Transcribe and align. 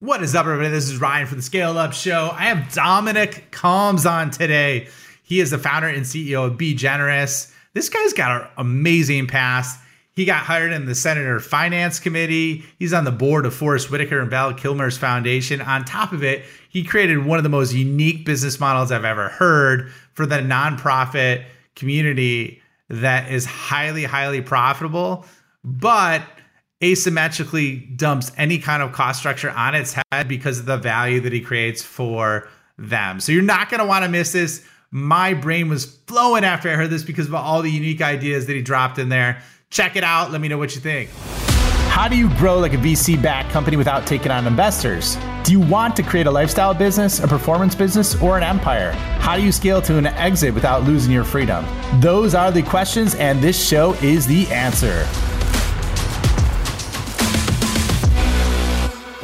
What 0.00 0.22
is 0.22 0.36
up, 0.36 0.46
everybody? 0.46 0.68
This 0.68 0.88
is 0.88 1.00
Ryan 1.00 1.26
from 1.26 1.38
the 1.38 1.42
Scale 1.42 1.76
Up 1.76 1.92
Show. 1.92 2.30
I 2.32 2.42
have 2.42 2.72
Dominic 2.72 3.50
Kalms 3.50 4.08
on 4.08 4.30
today. 4.30 4.86
He 5.24 5.40
is 5.40 5.50
the 5.50 5.58
founder 5.58 5.88
and 5.88 6.06
CEO 6.06 6.46
of 6.46 6.56
B 6.56 6.72
Generous. 6.72 7.52
This 7.74 7.88
guy's 7.88 8.12
got 8.12 8.42
an 8.42 8.48
amazing 8.58 9.26
past. 9.26 9.80
He 10.12 10.24
got 10.24 10.44
hired 10.44 10.70
in 10.70 10.86
the 10.86 10.94
Senator 10.94 11.40
Finance 11.40 11.98
Committee. 11.98 12.64
He's 12.78 12.92
on 12.92 13.02
the 13.02 13.10
board 13.10 13.44
of 13.44 13.52
Forest 13.52 13.90
Whitaker 13.90 14.20
and 14.20 14.30
Val 14.30 14.54
Kilmer's 14.54 14.96
Foundation. 14.96 15.60
On 15.60 15.84
top 15.84 16.12
of 16.12 16.22
it, 16.22 16.44
he 16.68 16.84
created 16.84 17.26
one 17.26 17.38
of 17.38 17.42
the 17.42 17.48
most 17.48 17.74
unique 17.74 18.24
business 18.24 18.60
models 18.60 18.92
I've 18.92 19.04
ever 19.04 19.30
heard 19.30 19.90
for 20.12 20.26
the 20.26 20.36
nonprofit 20.36 21.44
community 21.74 22.62
that 22.88 23.32
is 23.32 23.44
highly, 23.46 24.04
highly 24.04 24.42
profitable, 24.42 25.26
but 25.64 26.22
asymmetrically 26.80 27.96
dumps 27.96 28.30
any 28.36 28.58
kind 28.58 28.82
of 28.82 28.92
cost 28.92 29.18
structure 29.18 29.50
on 29.50 29.74
its 29.74 29.96
head 30.12 30.28
because 30.28 30.60
of 30.60 30.66
the 30.66 30.76
value 30.76 31.20
that 31.20 31.32
he 31.32 31.40
creates 31.40 31.82
for 31.82 32.48
them. 32.78 33.20
So 33.20 33.32
you're 33.32 33.42
not 33.42 33.68
going 33.68 33.80
to 33.80 33.86
want 33.86 34.04
to 34.04 34.10
miss 34.10 34.32
this. 34.32 34.64
My 34.90 35.34
brain 35.34 35.68
was 35.68 35.84
flowing 36.06 36.44
after 36.44 36.70
I 36.70 36.74
heard 36.74 36.90
this 36.90 37.02
because 37.02 37.26
of 37.26 37.34
all 37.34 37.62
the 37.62 37.70
unique 37.70 38.00
ideas 38.00 38.46
that 38.46 38.54
he 38.54 38.62
dropped 38.62 38.98
in 38.98 39.08
there. 39.08 39.42
Check 39.70 39.96
it 39.96 40.04
out. 40.04 40.30
Let 40.30 40.40
me 40.40 40.48
know 40.48 40.56
what 40.56 40.74
you 40.74 40.80
think. 40.80 41.10
How 41.90 42.06
do 42.06 42.16
you 42.16 42.28
grow 42.36 42.58
like 42.58 42.74
a 42.74 42.76
VC 42.76 43.20
backed 43.20 43.50
company 43.50 43.76
without 43.76 44.06
taking 44.06 44.30
on 44.30 44.46
investors? 44.46 45.18
Do 45.42 45.52
you 45.52 45.60
want 45.60 45.96
to 45.96 46.02
create 46.02 46.26
a 46.26 46.30
lifestyle 46.30 46.72
business, 46.72 47.18
a 47.18 47.26
performance 47.26 47.74
business, 47.74 48.14
or 48.22 48.36
an 48.36 48.44
empire? 48.44 48.92
How 49.18 49.36
do 49.36 49.42
you 49.42 49.50
scale 49.50 49.82
to 49.82 49.98
an 49.98 50.06
exit 50.06 50.54
without 50.54 50.84
losing 50.84 51.10
your 51.10 51.24
freedom? 51.24 51.66
Those 52.00 52.34
are 52.34 52.52
the 52.52 52.62
questions, 52.62 53.16
and 53.16 53.42
this 53.42 53.60
show 53.60 53.94
is 53.94 54.26
the 54.26 54.46
answer. 54.48 55.06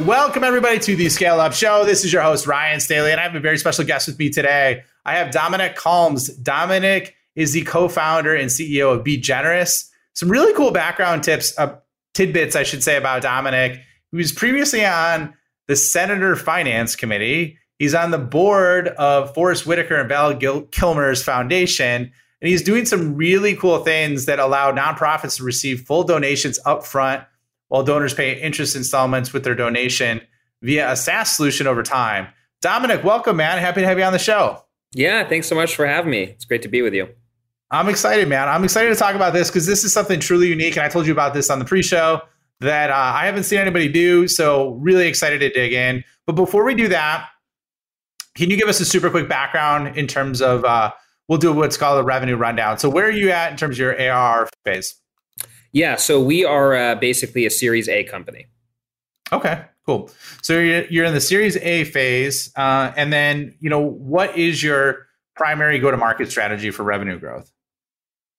Welcome, 0.01 0.43
everybody, 0.43 0.81
to 0.81 0.97
the 0.97 1.09
Scale 1.09 1.39
Up 1.39 1.53
Show. 1.53 1.85
This 1.85 2.05
is 2.05 2.13
your 2.13 2.21
host, 2.21 2.49
Ryan 2.49 2.81
Staley, 2.81 3.13
and 3.13 3.21
I 3.21 3.23
have 3.23 3.37
a 3.37 3.41
very 3.41 3.57
special 3.57 3.85
guest 3.85 4.09
with 4.09 4.19
me 4.19 4.29
today. 4.29 4.83
I 5.05 5.15
have 5.15 5.31
Dominic 5.31 5.77
Kalms. 5.77 6.31
Dominic 6.43 7.15
is 7.37 7.53
the 7.53 7.63
co 7.63 7.89
founder 7.89 8.35
and 8.35 8.51
CEO 8.51 8.93
of 8.93 9.05
B 9.05 9.17
Generous. 9.17 9.89
Some 10.15 10.29
really 10.29 10.53
cool 10.55 10.73
background 10.73 11.23
tips, 11.23 11.57
uh, 11.59 11.77
tidbits, 12.13 12.57
I 12.57 12.65
should 12.65 12.83
say, 12.83 12.97
about 12.97 13.23
Dominic. 13.23 13.83
He 14.11 14.17
was 14.17 14.33
previously 14.33 14.85
on 14.85 15.33
the 15.69 15.77
Senator 15.77 16.35
Finance 16.35 16.97
Committee. 16.97 17.57
He's 17.79 17.95
on 17.95 18.11
the 18.11 18.19
board 18.19 18.89
of 18.89 19.33
Forest 19.33 19.65
Whitaker 19.65 19.95
and 19.95 20.09
Val 20.09 20.35
Gil- 20.35 20.63
Kilmer's 20.73 21.23
Foundation, 21.23 22.11
and 22.41 22.49
he's 22.49 22.63
doing 22.63 22.85
some 22.85 23.15
really 23.15 23.55
cool 23.55 23.79
things 23.85 24.27
that 24.27 24.41
allow 24.41 24.73
nonprofits 24.73 25.37
to 25.37 25.45
receive 25.45 25.83
full 25.83 26.03
donations 26.03 26.59
up 26.67 26.85
front 26.85 27.23
while 27.75 27.83
donors 27.83 28.15
pay 28.15 28.41
interest 28.41 28.77
installments 28.77 29.33
with 29.33 29.43
their 29.43 29.57
donation 29.57 30.21
via 30.63 30.93
a 30.93 30.95
SaaS 30.95 31.35
solution 31.35 31.67
over 31.67 31.83
time. 31.83 32.29
Dominic, 32.63 33.03
welcome, 33.03 33.37
man. 33.37 33.59
Happy 33.59 33.81
to 33.81 33.87
have 33.89 33.99
you 33.99 34.05
on 34.05 34.13
the 34.13 34.19
show. 34.21 34.63
Yeah, 34.93 35.29
thanks 35.29 35.49
so 35.49 35.57
much 35.57 35.75
for 35.75 35.85
having 35.85 36.13
me. 36.13 36.23
It's 36.23 36.45
great 36.45 36.63
to 36.63 36.69
be 36.69 36.83
with 36.83 36.95
you. 36.95 37.09
I'm 37.73 37.89
excited, 37.89 38.29
man. 38.29 38.49
I'm 38.49 38.63
excited 38.63 38.91
to 38.91 38.95
talk 38.95 39.17
about 39.17 39.33
this 39.33 39.51
because 39.51 39.67
this 39.67 39.83
is 39.83 39.93
something 39.93 40.21
truly 40.21 40.47
unique. 40.47 40.77
And 40.77 40.87
I 40.87 40.89
told 40.89 41.05
you 41.05 41.11
about 41.11 41.35
this 41.35 41.51
on 41.51 41.59
the 41.59 41.65
pre 41.65 41.83
show 41.83 42.21
that 42.61 42.91
uh, 42.91 42.95
I 42.95 43.27
haven't 43.27 43.43
seen 43.43 43.59
anybody 43.59 43.89
do. 43.89 44.29
So, 44.29 44.75
really 44.75 45.09
excited 45.09 45.41
to 45.41 45.51
dig 45.51 45.73
in. 45.73 46.05
But 46.29 46.37
before 46.37 46.63
we 46.65 46.77
do 46.77 46.87
that, 46.87 47.29
can 48.37 48.51
you 48.51 48.57
give 48.57 48.69
us 48.69 48.79
a 48.79 48.85
super 48.85 49.11
quick 49.11 49.29
background 49.29 49.99
in 49.99 50.07
terms 50.07 50.41
of, 50.41 50.65
uh, 50.65 50.93
we'll 51.27 51.39
do 51.39 51.53
what's 51.53 51.77
called 51.77 51.99
a 51.99 52.05
revenue 52.05 52.37
rundown. 52.37 52.79
So, 52.79 52.89
where 52.89 53.07
are 53.07 53.11
you 53.11 53.33
at 53.33 53.51
in 53.51 53.57
terms 53.57 53.75
of 53.75 53.81
your 53.81 54.01
ARR 54.01 54.49
phase? 54.65 54.95
Yeah, 55.75 55.97
so 55.97 56.21
we 56.21 56.45
are 56.45 56.75
uh, 56.75 56.95
basically 56.95 57.45
a 57.47 57.51
Series 57.51 57.89
A 57.89 58.05
company. 58.05 58.47
Okay, 59.33 59.65
cool. 59.85 60.09
So 60.41 60.59
you're, 60.61 60.85
you're 60.85 61.05
in 61.05 61.15
the 61.15 61.21
Series 61.21 61.57
A 61.57 61.83
phase, 61.83 62.53
uh, 62.57 62.93
and 62.97 63.13
then 63.13 63.57
you 63.59 63.69
know 63.69 63.81
what 63.81 64.39
is 64.39 64.63
your 64.63 65.09
primary 65.35 65.81
go-to-market 65.81 66.31
strategy 66.31 66.71
for 66.71 66.85
revenue 66.85 67.19
growth? 67.19 67.51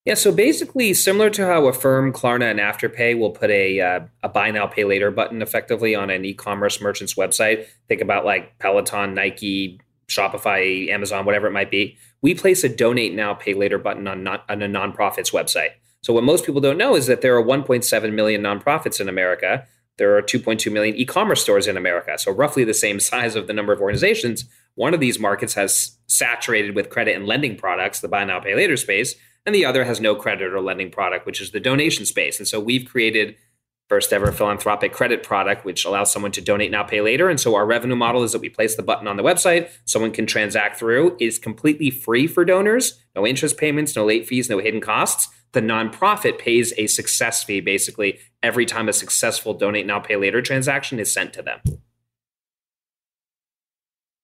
Yeah, 0.06 0.14
so 0.14 0.32
basically 0.32 0.94
similar 0.94 1.30
to 1.32 1.46
how 1.46 1.66
Affirm, 1.68 2.14
Klarna, 2.14 2.50
and 2.50 2.60
Afterpay 2.60 3.20
will 3.20 3.32
put 3.32 3.52
a 3.52 3.82
uh, 3.82 4.00
a 4.24 4.30
buy 4.30 4.50
now 4.52 4.66
pay 4.66 4.86
later 4.86 5.12
button 5.12 5.42
effectively 5.42 5.94
on 5.94 6.10
an 6.10 6.24
e-commerce 6.24 6.80
merchant's 6.80 7.16
website. 7.16 7.66
Think 7.90 8.00
about 8.00 8.24
like 8.24 8.58
Peloton, 8.60 9.14
Nike, 9.14 9.82
Shopify, 10.08 10.88
Amazon, 10.88 11.26
whatever 11.26 11.48
it 11.48 11.52
might 11.52 11.70
be. 11.70 11.98
We 12.22 12.34
place 12.34 12.64
a 12.64 12.70
donate 12.70 13.14
now 13.14 13.34
pay 13.34 13.56
later 13.56 13.78
button 13.78 14.08
on 14.08 14.24
not, 14.24 14.46
on 14.48 14.62
a 14.62 14.68
nonprofit's 14.68 15.32
website. 15.32 15.72
So 16.06 16.14
what 16.14 16.24
most 16.24 16.46
people 16.46 16.62
don't 16.62 16.78
know 16.78 16.96
is 16.96 17.08
that 17.08 17.22
there 17.22 17.36
are 17.36 17.44
1.7 17.44 18.14
million 18.14 18.44
nonprofits 18.44 19.02
in 19.02 19.10
America. 19.10 19.66
There 19.98 20.16
are 20.16 20.22
2.2 20.22 20.72
million 20.72 20.96
e-commerce 20.96 21.42
stores 21.42 21.66
in 21.66 21.78
America. 21.78 22.20
So 22.20 22.32
roughly 22.32 22.64
the 22.64 22.76
same 22.76 23.00
size 23.00 23.36
of 23.36 23.48
the 23.48 23.54
number 23.54 23.74
of 23.74 23.82
organizations. 23.82 24.46
One 24.76 24.94
of 24.94 25.00
these 25.00 25.18
markets 25.18 25.56
has 25.56 25.98
saturated 26.06 26.76
with 26.76 26.92
credit 26.92 27.16
and 27.16 27.26
lending 27.26 27.58
products, 27.58 28.02
the 28.02 28.08
buy 28.08 28.24
now 28.24 28.40
pay 28.40 28.54
later 28.54 28.78
space, 28.78 29.16
and 29.48 29.56
the 29.56 29.66
other 29.66 29.84
has 29.84 30.00
no 30.00 30.14
credit 30.14 30.54
or 30.54 30.62
lending 30.62 30.92
product, 30.92 31.26
which 31.26 31.42
is 31.42 31.50
the 31.50 31.60
donation 31.60 32.06
space. 32.06 32.38
And 32.38 32.48
so 32.48 32.60
we've 32.60 32.88
created 32.88 33.36
first 33.90 34.14
ever 34.14 34.32
philanthropic 34.32 34.94
credit 34.94 35.24
product, 35.24 35.66
which 35.66 35.86
allows 35.86 36.12
someone 36.12 36.32
to 36.34 36.42
donate 36.42 36.70
now, 36.70 36.84
pay 36.84 37.02
later. 37.02 37.30
And 37.30 37.40
so 37.40 37.56
our 37.56 37.66
revenue 37.66 37.96
model 37.96 38.22
is 38.22 38.32
that 38.34 38.42
we 38.42 38.50
place 38.50 38.76
the 38.76 38.84
button 38.84 39.08
on 39.08 39.18
the 39.18 39.24
website, 39.24 39.72
someone 39.86 40.12
can 40.12 40.28
transact 40.28 40.78
through, 40.78 41.18
is 41.20 41.40
completely 41.40 41.90
free 41.90 42.28
for 42.28 42.46
donors, 42.46 43.00
no 43.16 43.26
interest 43.26 43.58
payments, 43.58 43.96
no 43.96 44.06
late 44.06 44.28
fees, 44.28 44.52
no 44.52 44.60
hidden 44.60 44.82
costs. 44.82 45.30
The 45.56 45.62
nonprofit 45.62 46.38
pays 46.38 46.74
a 46.78 46.88
success 46.88 47.42
fee 47.42 47.62
basically 47.62 48.20
every 48.44 48.66
time 48.66 48.90
a 48.90 48.94
successful 48.94 49.54
donate 49.54 49.86
now, 49.86 50.02
pay 50.02 50.18
later 50.18 50.42
transaction 50.42 51.00
is 51.00 51.14
sent 51.14 51.32
to 51.32 51.42
them. 51.42 51.62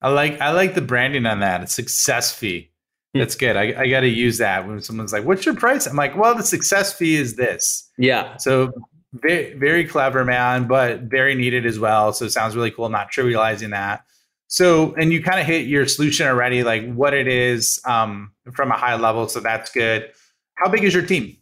I 0.01 0.09
like 0.09 0.41
I 0.41 0.51
like 0.51 0.75
the 0.75 0.81
branding 0.81 1.25
on 1.25 1.39
that. 1.39 1.63
A 1.63 1.67
success 1.67 2.33
fee. 2.33 2.71
Hmm. 3.13 3.19
That's 3.19 3.35
good. 3.35 3.55
I, 3.55 3.73
I 3.81 3.87
got 3.87 4.01
to 4.01 4.09
use 4.09 4.39
that 4.39 4.67
when 4.67 4.81
someone's 4.81 5.13
like, 5.13 5.23
"What's 5.23 5.45
your 5.45 5.55
price?" 5.55 5.85
I'm 5.85 5.95
like, 5.95 6.17
"Well, 6.17 6.35
the 6.35 6.43
success 6.43 6.91
fee 6.91 7.15
is 7.15 7.37
this." 7.37 7.89
Yeah. 7.97 8.35
So 8.35 8.73
very, 9.13 9.53
very 9.53 9.85
clever, 9.85 10.25
man, 10.25 10.67
but 10.67 11.03
very 11.03 11.33
needed 11.33 11.65
as 11.65 11.79
well. 11.79 12.11
So 12.11 12.25
it 12.25 12.31
sounds 12.31 12.57
really 12.57 12.71
cool, 12.71 12.89
not 12.89 13.09
trivializing 13.09 13.69
that. 13.69 14.03
So, 14.47 14.93
and 14.95 15.13
you 15.13 15.23
kind 15.23 15.39
of 15.39 15.45
hit 15.45 15.65
your 15.65 15.87
solution 15.87 16.27
already, 16.27 16.63
like 16.63 16.93
what 16.93 17.13
it 17.13 17.29
is 17.29 17.79
um, 17.85 18.33
from 18.51 18.69
a 18.69 18.75
high 18.75 18.95
level. 18.95 19.29
So 19.29 19.39
that's 19.39 19.71
good. 19.71 20.11
How 20.61 20.69
big 20.69 20.83
is 20.83 20.93
your 20.93 21.05
team? 21.05 21.37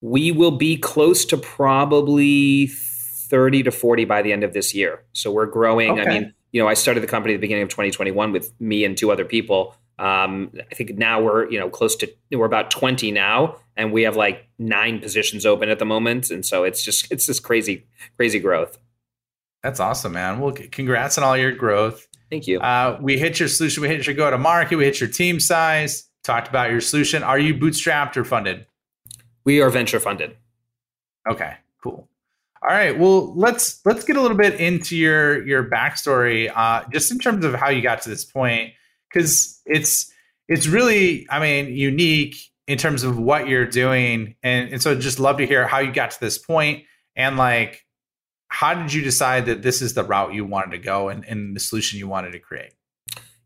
We 0.00 0.30
will 0.30 0.50
be 0.50 0.76
close 0.76 1.24
to 1.26 1.38
probably 1.38 2.66
30 2.66 3.62
to 3.64 3.70
40 3.70 4.04
by 4.04 4.22
the 4.22 4.32
end 4.32 4.44
of 4.44 4.52
this 4.52 4.74
year. 4.74 5.02
So 5.12 5.32
we're 5.32 5.46
growing. 5.46 5.92
Okay. 5.92 6.02
I 6.02 6.04
mean, 6.06 6.34
you 6.52 6.60
know, 6.60 6.68
I 6.68 6.74
started 6.74 7.02
the 7.02 7.06
company 7.06 7.34
at 7.34 7.38
the 7.38 7.40
beginning 7.40 7.62
of 7.62 7.70
2021 7.70 8.32
with 8.32 8.52
me 8.60 8.84
and 8.84 8.96
two 8.96 9.10
other 9.10 9.24
people. 9.24 9.74
Um, 9.98 10.52
I 10.70 10.74
think 10.74 10.98
now 10.98 11.22
we're 11.22 11.48
you 11.50 11.58
know 11.58 11.70
close 11.70 11.94
to 11.96 12.12
we're 12.32 12.46
about 12.46 12.70
20 12.70 13.12
now, 13.12 13.56
and 13.76 13.92
we 13.92 14.02
have 14.02 14.16
like 14.16 14.48
nine 14.58 15.00
positions 15.00 15.46
open 15.46 15.68
at 15.68 15.78
the 15.78 15.84
moment, 15.84 16.30
and 16.30 16.44
so 16.44 16.64
it's 16.64 16.82
just 16.82 17.10
it's 17.12 17.26
this 17.26 17.38
crazy 17.38 17.86
crazy 18.16 18.40
growth. 18.40 18.76
That's 19.62 19.80
awesome, 19.80 20.12
man. 20.12 20.40
Well, 20.40 20.52
congrats 20.52 21.16
on 21.16 21.24
all 21.24 21.36
your 21.36 21.52
growth. 21.52 22.06
Thank 22.28 22.48
you. 22.48 22.58
Uh, 22.58 22.98
we 23.00 23.18
hit 23.18 23.38
your 23.38 23.48
solution. 23.48 23.82
We 23.82 23.88
hit 23.88 24.06
your 24.06 24.16
go 24.16 24.30
to 24.30 24.36
market. 24.36 24.76
We 24.76 24.84
hit 24.84 25.00
your 25.00 25.08
team 25.08 25.38
size. 25.38 26.08
Talked 26.24 26.48
about 26.48 26.70
your 26.70 26.80
solution. 26.80 27.22
Are 27.22 27.38
you 27.38 27.54
bootstrapped 27.54 28.16
or 28.16 28.24
funded? 28.24 28.66
We 29.44 29.60
are 29.60 29.70
venture 29.70 30.00
funded. 30.00 30.36
Okay, 31.28 31.54
cool. 31.82 32.08
All 32.62 32.74
right. 32.74 32.98
Well, 32.98 33.34
let's 33.34 33.84
let's 33.84 34.04
get 34.04 34.16
a 34.16 34.20
little 34.20 34.36
bit 34.36 34.58
into 34.58 34.96
your 34.96 35.46
your 35.46 35.68
backstory, 35.70 36.50
uh, 36.54 36.84
just 36.90 37.12
in 37.12 37.18
terms 37.18 37.44
of 37.44 37.54
how 37.54 37.68
you 37.68 37.82
got 37.82 38.02
to 38.02 38.08
this 38.08 38.24
point 38.24 38.72
because 39.14 39.60
it's 39.64 40.12
it's 40.48 40.66
really 40.66 41.26
i 41.30 41.38
mean 41.38 41.72
unique 41.74 42.36
in 42.66 42.76
terms 42.78 43.04
of 43.04 43.18
what 43.18 43.46
you're 43.48 43.66
doing 43.66 44.34
and, 44.42 44.70
and 44.72 44.82
so 44.82 44.94
just 44.94 45.20
love 45.20 45.38
to 45.38 45.46
hear 45.46 45.66
how 45.66 45.78
you 45.78 45.92
got 45.92 46.10
to 46.10 46.20
this 46.20 46.38
point 46.38 46.84
and 47.16 47.36
like 47.36 47.84
how 48.48 48.74
did 48.74 48.92
you 48.92 49.02
decide 49.02 49.46
that 49.46 49.62
this 49.62 49.80
is 49.80 49.94
the 49.94 50.04
route 50.04 50.32
you 50.34 50.44
wanted 50.44 50.70
to 50.70 50.78
go 50.78 51.08
and, 51.08 51.24
and 51.24 51.56
the 51.56 51.60
solution 51.60 51.98
you 51.98 52.08
wanted 52.08 52.32
to 52.32 52.38
create 52.38 52.72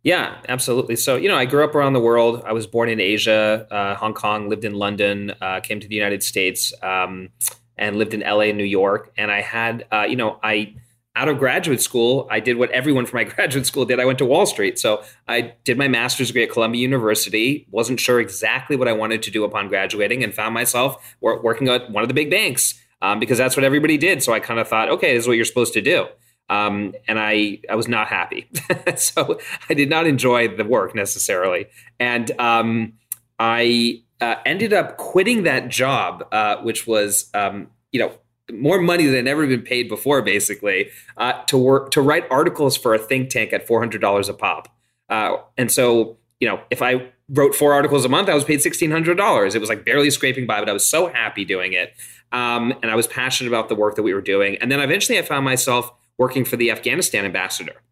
yeah, 0.03 0.39
absolutely. 0.49 0.97
So, 0.97 1.17
you 1.17 1.29
know, 1.29 1.37
I 1.37 1.45
grew 1.45 1.65
up 1.65 1.75
around 1.75 1.93
the 1.93 2.01
world. 2.01 2.43
I 2.47 2.53
was 2.53 2.67
born 2.67 2.89
in 2.89 3.01
Asia, 3.01 3.67
uh, 3.71 3.95
Hong 3.97 4.15
Kong, 4.15 4.49
lived 4.49 4.65
in 4.65 4.75
London, 4.75 5.33
uh, 5.41 5.61
came 5.61 5.81
to 5.81 5.89
the 5.89 5.95
United 5.95 6.23
States, 6.23 6.73
um, 6.83 7.31
and 7.77 7.97
lived 7.97 8.15
in 8.15 8.21
LA 8.21 8.43
and 8.43 8.59
New 8.59 8.65
York. 8.65 9.13
And 9.17 9.31
I 9.31 9.41
had, 9.41 9.87
uh, 9.93 10.07
you 10.09 10.17
know, 10.17 10.39
I 10.43 10.75
out 11.19 11.29
of 11.29 11.37
graduate 11.39 11.81
school, 11.81 12.29
I 12.31 12.39
did 12.39 12.59
what 12.59 12.71
everyone 12.71 13.05
from 13.05 13.17
my 13.17 13.25
graduate 13.35 13.67
school 13.67 13.85
did. 13.85 13.99
I 13.99 14.05
went 14.05 14.19
to 14.19 14.25
Wall 14.25 14.47
Street. 14.47 14.79
So 14.79 15.03
I 15.27 15.55
did 15.65 15.77
my 15.77 15.89
master's 15.89 16.29
degree 16.29 16.45
at 16.45 16.51
Columbia 16.51 16.81
University, 16.81 17.67
wasn't 17.73 17.99
sure 17.99 18.21
exactly 18.21 18.77
what 18.77 18.87
I 18.87 18.93
wanted 18.93 19.25
to 19.25 19.31
do 19.33 19.43
upon 19.43 19.67
graduating, 19.67 20.23
and 20.23 20.33
found 20.33 20.55
myself 20.55 21.17
working 21.21 21.69
at 21.69 21.91
one 21.91 22.05
of 22.05 22.09
the 22.09 22.15
big 22.15 22.31
banks 22.31 22.81
um, 23.03 23.19
because 23.19 23.37
that's 23.37 23.57
what 23.57 23.65
everybody 23.65 23.99
did. 23.99 24.23
So 24.23 24.33
I 24.33 24.39
kind 24.39 24.61
of 24.61 24.69
thought, 24.69 24.89
okay, 24.91 25.15
this 25.15 25.25
is 25.25 25.29
what 25.29 25.35
you're 25.35 25.45
supposed 25.45 25.73
to 25.75 25.83
do. 25.83 26.07
Um, 26.51 26.95
and 27.07 27.19
I, 27.19 27.61
I 27.69 27.75
was 27.75 27.89
not 27.89 28.09
happy. 28.09 28.49
so 28.97 29.39
I 29.69 29.75
did 29.75 29.91
not 29.91 30.07
enjoy 30.07 30.57
the 30.57 30.65
work 30.65 30.95
necessarily. 30.95 31.67
And 32.01 32.31
um, 32.41 32.95
I 33.39 34.03
uh, 34.21 34.37
ended 34.45 34.73
up 34.73 34.97
quitting 34.97 35.45
that 35.45 35.69
job, 35.69 36.27
uh, 36.33 36.57
which 36.59 36.87
was, 36.87 37.31
um, 37.35 37.69
you 37.93 38.01
know, 38.01 38.13
more 38.53 38.81
money 38.81 39.07
than 39.07 39.27
I'd 39.27 39.31
ever 39.31 39.47
been 39.47 39.63
paid 39.63 39.89
before, 39.89 40.23
basically, 40.23 40.91
uh, 41.17 41.43
to 41.45 41.59
work 41.59 41.91
to 41.93 42.01
write 42.01 42.25
articles 42.31 42.77
for 42.77 42.95
a 42.95 42.99
think 42.99 43.31
tank 43.31 43.53
at 43.53 43.67
four 43.67 43.81
hundred 43.81 44.01
dollars 44.01 44.29
a 44.29 44.35
pop. 44.35 44.75
Uh, 45.09 45.37
and 45.57 45.71
so, 45.71 46.17
you 46.41 46.49
know, 46.49 46.61
if 46.71 46.83
I 46.83 47.11
wrote 47.29 47.55
four 47.55 47.75
articles 47.75 48.05
a 48.05 48.09
month, 48.09 48.29
I 48.29 48.35
was 48.35 48.45
paid 48.45 48.63
sixteen 48.63 48.91
hundred 48.91 49.17
dollars. 49.17 49.55
It 49.55 49.61
was 49.61 49.69
like 49.69 49.85
barely 49.85 50.11
scraping 50.11 50.47
by, 50.47 50.61
but 50.61 50.69
I 50.69 50.73
was 50.73 50.87
so 50.87 51.09
happy 51.09 51.45
doing 51.45 51.73
it, 51.75 51.95
um, 52.33 52.73
and 52.83 52.91
I 52.91 52.95
was 52.95 53.07
passionate 53.07 53.49
about 53.49 53.69
the 53.69 53.75
work 53.75 53.97
that 53.97 54.03
we 54.03 54.15
were 54.15 54.23
doing. 54.23 54.57
And 54.57 54.73
then 54.73 54.81
eventually, 54.81 55.19
I 55.19 55.23
found 55.23 55.45
myself 55.45 55.93
working 56.19 56.45
for 56.45 56.57
the 56.57 56.71
Afghanistan 56.71 57.25
ambassador. 57.25 57.83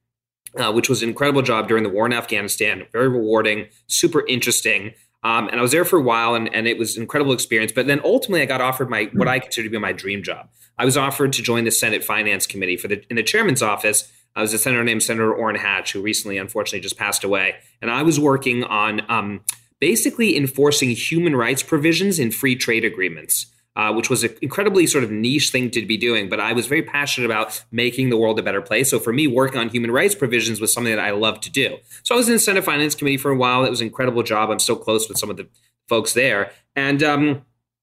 Uh, 0.57 0.73
which 0.73 0.89
was 0.89 1.03
an 1.03 1.09
incredible 1.11 1.43
job 1.43 1.69
during 1.69 1.83
the 1.83 1.91
war 1.91 2.07
in 2.07 2.15
Afghanistan, 2.15 2.87
very 2.91 3.09
rewarding, 3.11 3.67
super 3.89 4.27
interesting. 4.27 4.95
Um, 5.23 5.49
and 5.49 5.59
I 5.59 5.63
was 5.63 5.73
there 5.73 5.85
for 5.85 5.99
a 5.99 6.03
while, 6.03 6.35
and, 6.35 6.49
and 6.55 6.67
it 6.67 6.79
was 6.79 6.97
an 6.97 7.03
incredible 7.03 7.35
experience. 7.35 7.73
But 7.73 7.89
then 7.89 8.01
ultimately, 8.05 8.41
I 8.41 8.47
got 8.47 8.63
offered 8.63 8.89
my 8.89 9.11
what 9.13 9.29
I 9.29 9.39
consider 9.39 9.67
to 9.67 9.71
be 9.71 9.79
my 9.79 9.93
dream 9.93 10.23
job. 10.23 10.49
I 10.79 10.87
was 10.87 10.97
offered 10.97 11.35
to 11.35 11.43
join 11.43 11.65
the 11.65 11.71
Senate 11.71 12.03
Finance 12.03 12.47
Committee 12.47 12.79
for 12.79 12.89
the 12.89 13.05
in 13.11 13.17
the 13.17 13.23
chairman's 13.23 13.61
office. 13.61 14.11
I 14.35 14.41
was 14.41 14.55
a 14.55 14.59
senator 14.59 14.85
named 14.85 15.03
Senator 15.03 15.35
Orrin 15.35 15.57
Hatch, 15.57 15.93
who 15.93 16.01
recently, 16.01 16.39
unfortunately, 16.39 16.81
just 16.81 16.97
passed 16.97 17.25
away, 17.25 17.57
and 17.83 17.91
I 17.91 18.03
was 18.03 18.19
working 18.19 18.65
on 18.65 19.03
um, 19.11 19.41
basically 19.81 20.39
enforcing 20.39 20.91
human 20.91 21.37
rights 21.37 21.63
provisions 21.63 22.19
in 22.19 22.31
free 22.31 22.57
trade 22.57 22.85
agreements 22.85 23.47
uh, 23.77 23.93
which 23.93 24.09
was 24.09 24.25
an 24.25 24.35
incredibly 24.41 24.87
sort 24.87 25.05
of 25.05 25.11
niche 25.11 25.51
thing 25.51 25.71
to 25.71 25.85
be 25.85 25.97
doing. 25.97 26.29
But 26.29 26.41
I 26.41 26.53
was 26.55 26.67
very 26.67 26.83
passionate 26.83 27.27
about 27.27 27.63
making 27.71 28.09
the 28.09 28.17
world 28.17 28.39
a 28.39 28.43
better 28.43 28.63
place. 28.63 28.91
So 28.91 28.99
for 28.99 29.13
me, 29.13 29.27
working 29.27 29.61
on 29.61 29.69
human 29.69 29.91
rights 29.91 30.15
provisions 30.15 30.61
was 30.61 30.73
something 30.73 30.95
that 30.95 31.05
I 31.05 31.11
loved 31.11 31.43
to 31.45 31.51
do. 31.51 31.77
So 32.03 32.15
I 32.15 32.19
was 32.19 32.29
in 32.29 32.35
the 32.35 32.39
Senate 32.39 32.65
Finance 32.65 32.95
Committee 32.95 33.19
for 33.19 33.31
a 33.31 33.37
while. 33.37 33.65
It 33.65 33.71
was 33.71 33.83
an 33.83 33.87
incredible 33.87 34.23
job. 34.23 34.51
I'm 34.51 34.59
still 34.59 34.77
close 34.77 35.09
with 35.09 35.19
some 35.19 35.31
of 35.31 35.37
the 35.37 35.47
folks 35.89 36.15
there. 36.15 36.51
And, 36.75 37.03
um, 37.03 37.43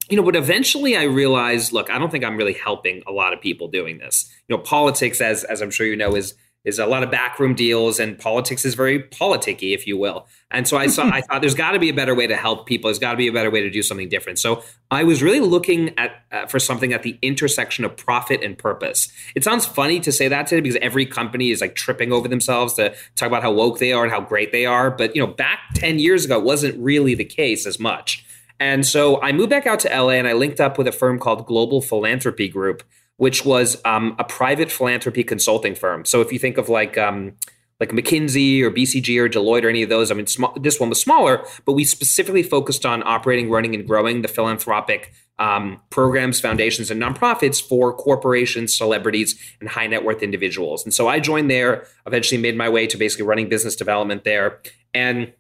you 0.10 0.18
know, 0.18 0.24
but 0.24 0.36
eventually 0.36 0.98
I 0.98 1.04
realized, 1.04 1.72
look, 1.72 1.90
I 1.90 1.98
don't 1.98 2.12
think 2.12 2.24
I'm 2.24 2.38
really 2.38 2.54
helping 2.54 3.04
a 3.08 3.12
lot 3.12 3.32
of 3.32 3.40
people 3.40 3.68
doing 3.68 4.00
this. 4.00 4.30
You 4.48 4.58
know, 4.58 4.62
politics, 4.62 5.22
as 5.22 5.44
as 5.46 5.62
I'm 5.62 5.72
sure 5.72 5.88
you 5.88 5.96
know, 5.96 6.16
is 6.16 6.34
is 6.64 6.80
a 6.80 6.86
lot 6.86 7.04
of 7.04 7.12
backroom 7.12 7.56
deals 7.56 8.00
and 8.00 8.18
politics 8.18 8.64
is 8.64 8.74
very 8.74 9.04
politicky, 9.04 9.74
if 9.74 9.86
you 9.86 9.98
will. 9.98 10.28
And 10.50 10.68
so 10.68 10.78
I 10.78 10.88
saw, 10.88 11.04
I 11.14 11.22
thought 11.22 11.42
there's 11.42 11.56
got 11.56 11.72
to 11.72 11.80
be 11.80 11.90
a 11.90 11.94
better 11.94 12.16
way 12.16 12.28
to 12.28 12.36
help 12.36 12.66
people. 12.66 12.88
There's 12.88 13.00
got 13.00 13.12
to 13.12 13.18
be 13.18 13.28
a 13.28 13.34
better 13.34 13.52
way 13.52 13.62
to 13.62 13.70
do 13.70 13.84
something 13.84 14.10
different. 14.10 14.40
So 14.40 14.64
I 14.90 15.04
was 15.04 15.22
really 15.22 15.40
looking 15.40 15.98
at 15.98 16.24
uh, 16.32 16.46
for 16.48 16.60
something 16.60 16.94
at 16.94 17.04
the 17.04 17.18
intersection 17.22 17.84
of 17.86 17.98
profit 17.98 18.44
and 18.44 18.58
purpose. 18.58 19.12
It 19.36 19.44
sounds 19.44 19.66
funny 19.66 20.00
to 20.02 20.12
say 20.12 20.28
that 20.28 20.48
today 20.48 20.62
because 20.62 20.78
every 20.82 21.06
company 21.06 21.52
is 21.52 21.62
like 21.62 21.76
tripping 21.76 22.14
over 22.14 22.28
themselves 22.28 22.74
to 22.76 22.96
talk 23.16 23.28
about 23.28 23.44
how 23.44 23.52
woke 23.52 23.80
they 23.80 23.92
are 23.92 24.04
and 24.04 24.12
how 24.12 24.22
great 24.22 24.52
they 24.52 24.66
are. 24.66 24.90
But 24.90 25.16
you 25.16 25.26
know, 25.26 25.32
back 25.32 25.60
10 25.76 26.00
years 26.00 26.26
ago, 26.26 26.38
it 26.38 26.44
wasn't 26.44 26.82
really 26.82 27.16
the 27.16 27.26
case 27.26 27.66
as 27.66 27.80
much. 27.80 28.26
And 28.60 28.86
so 28.86 29.22
I 29.22 29.34
moved 29.34 29.50
back 29.50 29.68
out 29.68 29.80
to 29.82 29.90
LA 29.90 30.12
and 30.12 30.28
I 30.28 30.34
linked 30.34 30.62
up 30.62 30.78
with 30.78 30.88
a 30.88 30.92
firm 30.92 31.20
called 31.20 31.46
Global 31.46 31.82
Philanthropy 31.82 32.48
Group 32.48 32.84
which 33.18 33.46
was 33.46 33.82
um, 33.86 34.16
a 34.20 34.24
private 34.24 34.72
philanthropy 34.72 35.24
consulting 35.24 35.76
firm. 35.76 36.06
So 36.06 36.22
if 36.22 36.32
you 36.32 36.40
think 36.40 36.58
of 36.58 36.70
like 36.70 36.98
um, 36.98 37.34
like 37.80 37.90
McKinsey 37.90 38.62
or 38.62 38.72
BCG 38.72 39.20
or 39.20 39.28
Deloitte 39.28 39.64
or 39.64 39.70
any 39.70 39.84
of 39.84 39.90
those, 39.90 40.12
I 40.12 40.14
mean, 40.14 40.28
sm- 40.28 40.46
this 40.62 40.80
one 40.80 40.90
was 40.90 41.02
smaller, 41.02 41.46
but 41.66 41.74
we 41.74 41.84
specifically 41.84 42.44
focused 42.44 42.86
on 42.86 43.04
operating, 43.06 43.50
running, 43.50 43.76
and 43.76 43.88
growing 43.88 44.22
the 44.22 44.28
philanthropic 44.28 45.14
um, 45.40 45.82
programs, 45.90 46.40
foundations, 46.40 46.92
and 46.92 47.02
nonprofits 47.02 47.62
for 47.62 47.92
corporations, 47.94 48.74
celebrities, 48.76 49.38
and 49.60 49.70
high 49.70 49.88
net 49.88 50.06
worth 50.06 50.22
individuals. 50.22 50.84
And 50.84 50.94
so 50.94 51.08
I 51.08 51.20
joined 51.20 51.50
there. 51.50 51.86
Eventually, 52.06 52.40
made 52.40 52.56
my 52.56 52.70
way 52.70 52.88
to 52.88 52.98
basically 52.98 53.26
running 53.26 53.50
business 53.50 53.76
development 53.76 54.24
there, 54.24 54.60
and 54.94 55.34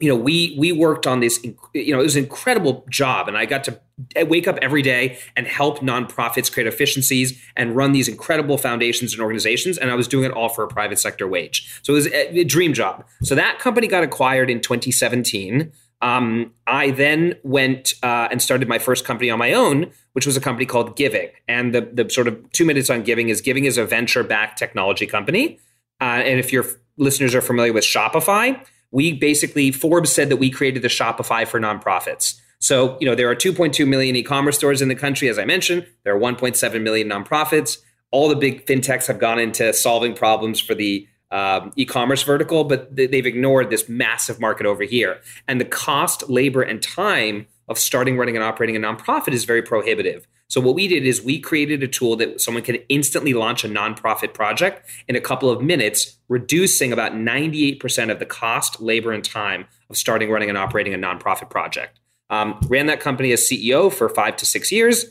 you 0.00 0.08
know, 0.08 0.16
we 0.16 0.54
we 0.58 0.72
worked 0.72 1.06
on 1.06 1.20
this. 1.20 1.42
You 1.72 1.92
know, 1.92 2.00
it 2.00 2.04
was 2.04 2.16
an 2.16 2.24
incredible 2.24 2.84
job, 2.90 3.28
and 3.28 3.36
I 3.36 3.46
got 3.46 3.64
to 3.64 3.80
wake 4.26 4.46
up 4.46 4.58
every 4.60 4.82
day 4.82 5.18
and 5.36 5.46
help 5.46 5.78
nonprofits 5.78 6.52
create 6.52 6.66
efficiencies 6.66 7.42
and 7.56 7.74
run 7.74 7.92
these 7.92 8.08
incredible 8.08 8.58
foundations 8.58 9.12
and 9.12 9.22
organizations. 9.22 9.78
And 9.78 9.90
I 9.90 9.94
was 9.94 10.06
doing 10.06 10.24
it 10.24 10.32
all 10.32 10.48
for 10.48 10.64
a 10.64 10.68
private 10.68 10.98
sector 10.98 11.26
wage, 11.26 11.80
so 11.82 11.94
it 11.94 11.96
was 11.96 12.06
a, 12.08 12.40
a 12.40 12.44
dream 12.44 12.74
job. 12.74 13.04
So 13.22 13.34
that 13.34 13.58
company 13.58 13.86
got 13.86 14.02
acquired 14.02 14.50
in 14.50 14.60
2017. 14.60 15.72
Um, 16.02 16.52
I 16.66 16.90
then 16.90 17.36
went 17.42 17.94
uh, 18.02 18.28
and 18.30 18.42
started 18.42 18.68
my 18.68 18.78
first 18.78 19.06
company 19.06 19.30
on 19.30 19.38
my 19.38 19.54
own, 19.54 19.90
which 20.12 20.26
was 20.26 20.36
a 20.36 20.40
company 20.40 20.66
called 20.66 20.94
GVNG. 20.96 21.30
And 21.48 21.74
the 21.74 21.80
the 21.80 22.10
sort 22.10 22.28
of 22.28 22.52
two 22.52 22.66
minutes 22.66 22.90
on 22.90 23.02
GVNG 23.02 23.30
is 23.30 23.40
GVNG 23.40 23.64
is 23.64 23.78
a 23.78 23.86
venture 23.86 24.22
backed 24.22 24.58
technology 24.58 25.06
company. 25.06 25.58
Uh, 26.02 26.20
and 26.22 26.38
if 26.38 26.52
your 26.52 26.66
listeners 26.98 27.34
are 27.34 27.40
familiar 27.40 27.72
with 27.72 27.84
Shopify 27.84 28.62
we 28.90 29.12
basically 29.12 29.70
Forbes 29.70 30.12
said 30.12 30.28
that 30.28 30.36
we 30.36 30.50
created 30.50 30.82
the 30.82 30.88
Shopify 30.88 31.46
for 31.46 31.60
nonprofits. 31.60 32.40
So, 32.58 32.96
you 33.00 33.06
know, 33.06 33.14
there 33.14 33.30
are 33.30 33.36
2.2 33.36 33.86
million 33.86 34.16
e-commerce 34.16 34.56
stores 34.56 34.80
in 34.80 34.88
the 34.88 34.94
country 34.94 35.28
as 35.28 35.38
I 35.38 35.44
mentioned. 35.44 35.86
There 36.04 36.16
are 36.16 36.18
1.7 36.18 36.82
million 36.82 37.08
nonprofits. 37.08 37.78
All 38.10 38.28
the 38.28 38.36
big 38.36 38.66
fintechs 38.66 39.06
have 39.06 39.18
gone 39.18 39.38
into 39.38 39.72
solving 39.72 40.14
problems 40.14 40.60
for 40.60 40.74
the 40.74 41.06
um, 41.30 41.72
e-commerce 41.76 42.22
vertical, 42.22 42.64
but 42.64 42.94
they've 42.94 43.26
ignored 43.26 43.68
this 43.68 43.88
massive 43.88 44.40
market 44.40 44.64
over 44.64 44.84
here. 44.84 45.20
And 45.48 45.60
the 45.60 45.64
cost, 45.64 46.28
labor, 46.30 46.62
and 46.62 46.80
time 46.82 47.46
of 47.68 47.78
starting, 47.78 48.16
running, 48.16 48.36
and 48.36 48.44
operating 48.44 48.76
a 48.76 48.80
nonprofit 48.80 49.32
is 49.32 49.44
very 49.44 49.62
prohibitive. 49.62 50.26
So 50.48 50.60
what 50.60 50.76
we 50.76 50.86
did 50.86 51.04
is 51.04 51.22
we 51.22 51.40
created 51.40 51.82
a 51.82 51.88
tool 51.88 52.16
that 52.16 52.40
someone 52.40 52.62
could 52.62 52.84
instantly 52.88 53.34
launch 53.34 53.64
a 53.64 53.68
nonprofit 53.68 54.32
project 54.32 54.88
in 55.08 55.16
a 55.16 55.20
couple 55.20 55.50
of 55.50 55.60
minutes, 55.60 56.16
reducing 56.28 56.92
about 56.92 57.12
98% 57.12 58.10
of 58.10 58.20
the 58.20 58.26
cost, 58.26 58.80
labor, 58.80 59.12
and 59.12 59.24
time 59.24 59.66
of 59.90 59.96
starting, 59.96 60.30
running, 60.30 60.48
and 60.48 60.58
operating 60.58 60.94
a 60.94 60.98
nonprofit 60.98 61.50
project. 61.50 61.98
Um, 62.30 62.60
ran 62.68 62.86
that 62.86 63.00
company 63.00 63.32
as 63.32 63.40
CEO 63.40 63.92
for 63.92 64.08
five 64.08 64.36
to 64.36 64.46
six 64.46 64.70
years. 64.70 65.06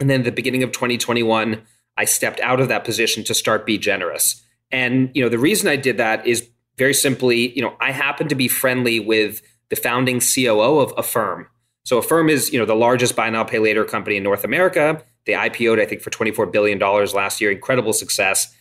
And 0.00 0.10
then 0.10 0.20
at 0.20 0.24
the 0.24 0.32
beginning 0.32 0.62
of 0.62 0.72
2021, 0.72 1.62
I 1.96 2.04
stepped 2.04 2.40
out 2.40 2.60
of 2.60 2.68
that 2.68 2.84
position 2.84 3.24
to 3.24 3.34
start 3.34 3.66
B 3.66 3.78
Generous. 3.78 4.42
And 4.70 5.10
you 5.14 5.22
know, 5.22 5.28
the 5.28 5.38
reason 5.38 5.68
I 5.68 5.76
did 5.76 5.96
that 5.96 6.26
is 6.26 6.48
very 6.76 6.94
simply, 6.94 7.52
you 7.56 7.62
know, 7.62 7.74
I 7.80 7.92
happen 7.92 8.28
to 8.28 8.34
be 8.34 8.48
friendly 8.48 9.00
with 9.00 9.40
the 9.70 9.76
founding 9.76 10.20
COO 10.20 10.80
of 10.80 10.92
Affirm. 10.96 11.46
So 11.86 11.98
Affirm 11.98 12.28
is, 12.28 12.52
you 12.52 12.58
know, 12.58 12.64
the 12.64 12.74
largest 12.74 13.14
buy 13.14 13.30
now 13.30 13.44
pay 13.44 13.60
later 13.60 13.84
company 13.84 14.16
in 14.16 14.24
North 14.24 14.42
America. 14.42 15.00
They 15.24 15.34
IPO'd, 15.34 15.80
I 15.80 15.86
think, 15.86 16.02
for 16.02 16.10
$24 16.10 16.50
billion 16.50 16.80
last 16.80 17.40
year. 17.40 17.52
Incredible 17.52 17.92
success. 17.92 18.52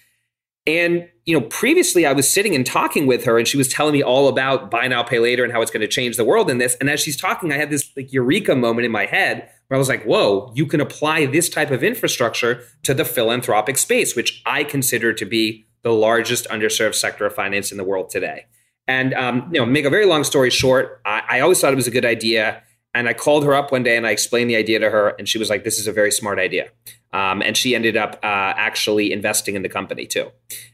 And, 0.67 1.09
you 1.25 1.39
know, 1.39 1.47
previously 1.47 2.05
I 2.05 2.13
was 2.13 2.29
sitting 2.29 2.53
and 2.53 2.63
talking 2.63 3.07
with 3.07 3.23
her 3.25 3.39
and 3.39 3.47
she 3.47 3.57
was 3.57 3.67
telling 3.67 3.93
me 3.93 4.03
all 4.03 4.27
about 4.27 4.69
buy 4.69 4.87
now, 4.87 5.01
pay 5.01 5.17
later 5.17 5.43
and 5.43 5.51
how 5.51 5.63
it's 5.63 5.71
going 5.71 5.81
to 5.81 5.87
change 5.87 6.17
the 6.17 6.23
world 6.23 6.51
in 6.51 6.59
this. 6.59 6.77
And 6.79 6.87
as 6.87 6.99
she's 6.99 7.17
talking, 7.17 7.51
I 7.51 7.57
had 7.57 7.71
this 7.71 7.91
like 7.97 8.13
eureka 8.13 8.55
moment 8.55 8.85
in 8.85 8.91
my 8.91 9.07
head 9.07 9.49
where 9.67 9.75
I 9.75 9.79
was 9.79 9.89
like, 9.89 10.03
whoa, 10.03 10.51
you 10.53 10.67
can 10.67 10.79
apply 10.79 11.25
this 11.25 11.49
type 11.49 11.71
of 11.71 11.83
infrastructure 11.83 12.61
to 12.83 12.93
the 12.93 13.05
philanthropic 13.05 13.79
space, 13.79 14.15
which 14.15 14.43
I 14.45 14.63
consider 14.63 15.13
to 15.13 15.25
be 15.25 15.65
the 15.81 15.93
largest 15.93 16.47
underserved 16.49 16.93
sector 16.93 17.25
of 17.25 17.33
finance 17.33 17.71
in 17.71 17.79
the 17.79 17.83
world 17.83 18.11
today. 18.11 18.45
And, 18.87 19.15
um, 19.15 19.49
you 19.51 19.59
know, 19.59 19.65
make 19.65 19.85
a 19.85 19.89
very 19.89 20.05
long 20.05 20.23
story 20.23 20.51
short, 20.51 21.01
I, 21.05 21.23
I 21.27 21.39
always 21.39 21.59
thought 21.59 21.73
it 21.73 21.75
was 21.75 21.87
a 21.87 21.91
good 21.91 22.05
idea. 22.05 22.61
And 22.95 23.09
I 23.09 23.13
called 23.13 23.43
her 23.43 23.53
up 23.53 23.71
one 23.73 23.83
day 23.83 23.97
and 23.97 24.07
I 24.07 24.11
explained 24.11 24.49
the 24.49 24.55
idea 24.55 24.79
to 24.79 24.89
her, 24.89 25.09
and 25.19 25.27
she 25.27 25.37
was 25.37 25.49
like, 25.49 25.65
"This 25.65 25.77
is 25.77 25.85
a 25.85 25.91
very 25.91 26.11
smart 26.11 26.39
idea." 26.39 26.69
Um, 27.11 27.41
and 27.41 27.55
she 27.55 27.75
ended 27.75 27.95
up 27.95 28.15
uh, 28.23 28.53
actually 28.57 29.11
investing 29.11 29.55
in 29.55 29.61
the 29.61 29.69
company 29.69 30.05
too. 30.05 30.31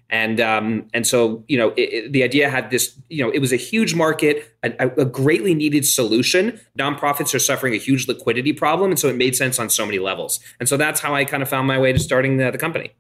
And 0.09 0.39
um, 0.39 0.87
and 0.93 1.05
so 1.05 1.43
you 1.47 1.57
know, 1.57 1.69
it, 1.71 1.93
it, 1.93 2.11
the 2.11 2.23
idea 2.23 2.47
had 2.49 2.69
this. 2.69 2.95
You 3.09 3.23
know, 3.23 3.31
it 3.31 3.39
was 3.39 3.51
a 3.51 3.57
huge 3.57 3.95
market, 3.95 4.55
a, 4.61 4.89
a, 4.97 5.05
greatly 5.05 5.55
needed 5.55 5.85
solution. 5.85 6.59
Nonprofits 6.77 7.33
are 7.33 7.39
suffering 7.39 7.73
a 7.73 7.77
huge 7.77 8.07
liquidity 8.07 8.53
problem, 8.53 8.91
and 8.91 8.99
so 8.99 9.07
it 9.07 9.15
made 9.15 9.35
sense 9.35 9.57
on 9.57 9.69
so 9.69 9.85
many 9.85 9.97
levels. 9.97 10.39
And 10.59 10.69
so 10.69 10.77
that's 10.77 11.01
how 11.01 11.15
I 11.15 11.25
kind 11.25 11.41
of 11.41 11.49
found 11.49 11.67
my 11.67 11.79
way 11.79 11.91
to 11.91 11.99
starting 11.99 12.37
the, 12.37 12.51
the 12.51 12.57
company. 12.59 12.91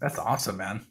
That's 0.00 0.18
awesome, 0.18 0.58
man. 0.58 0.86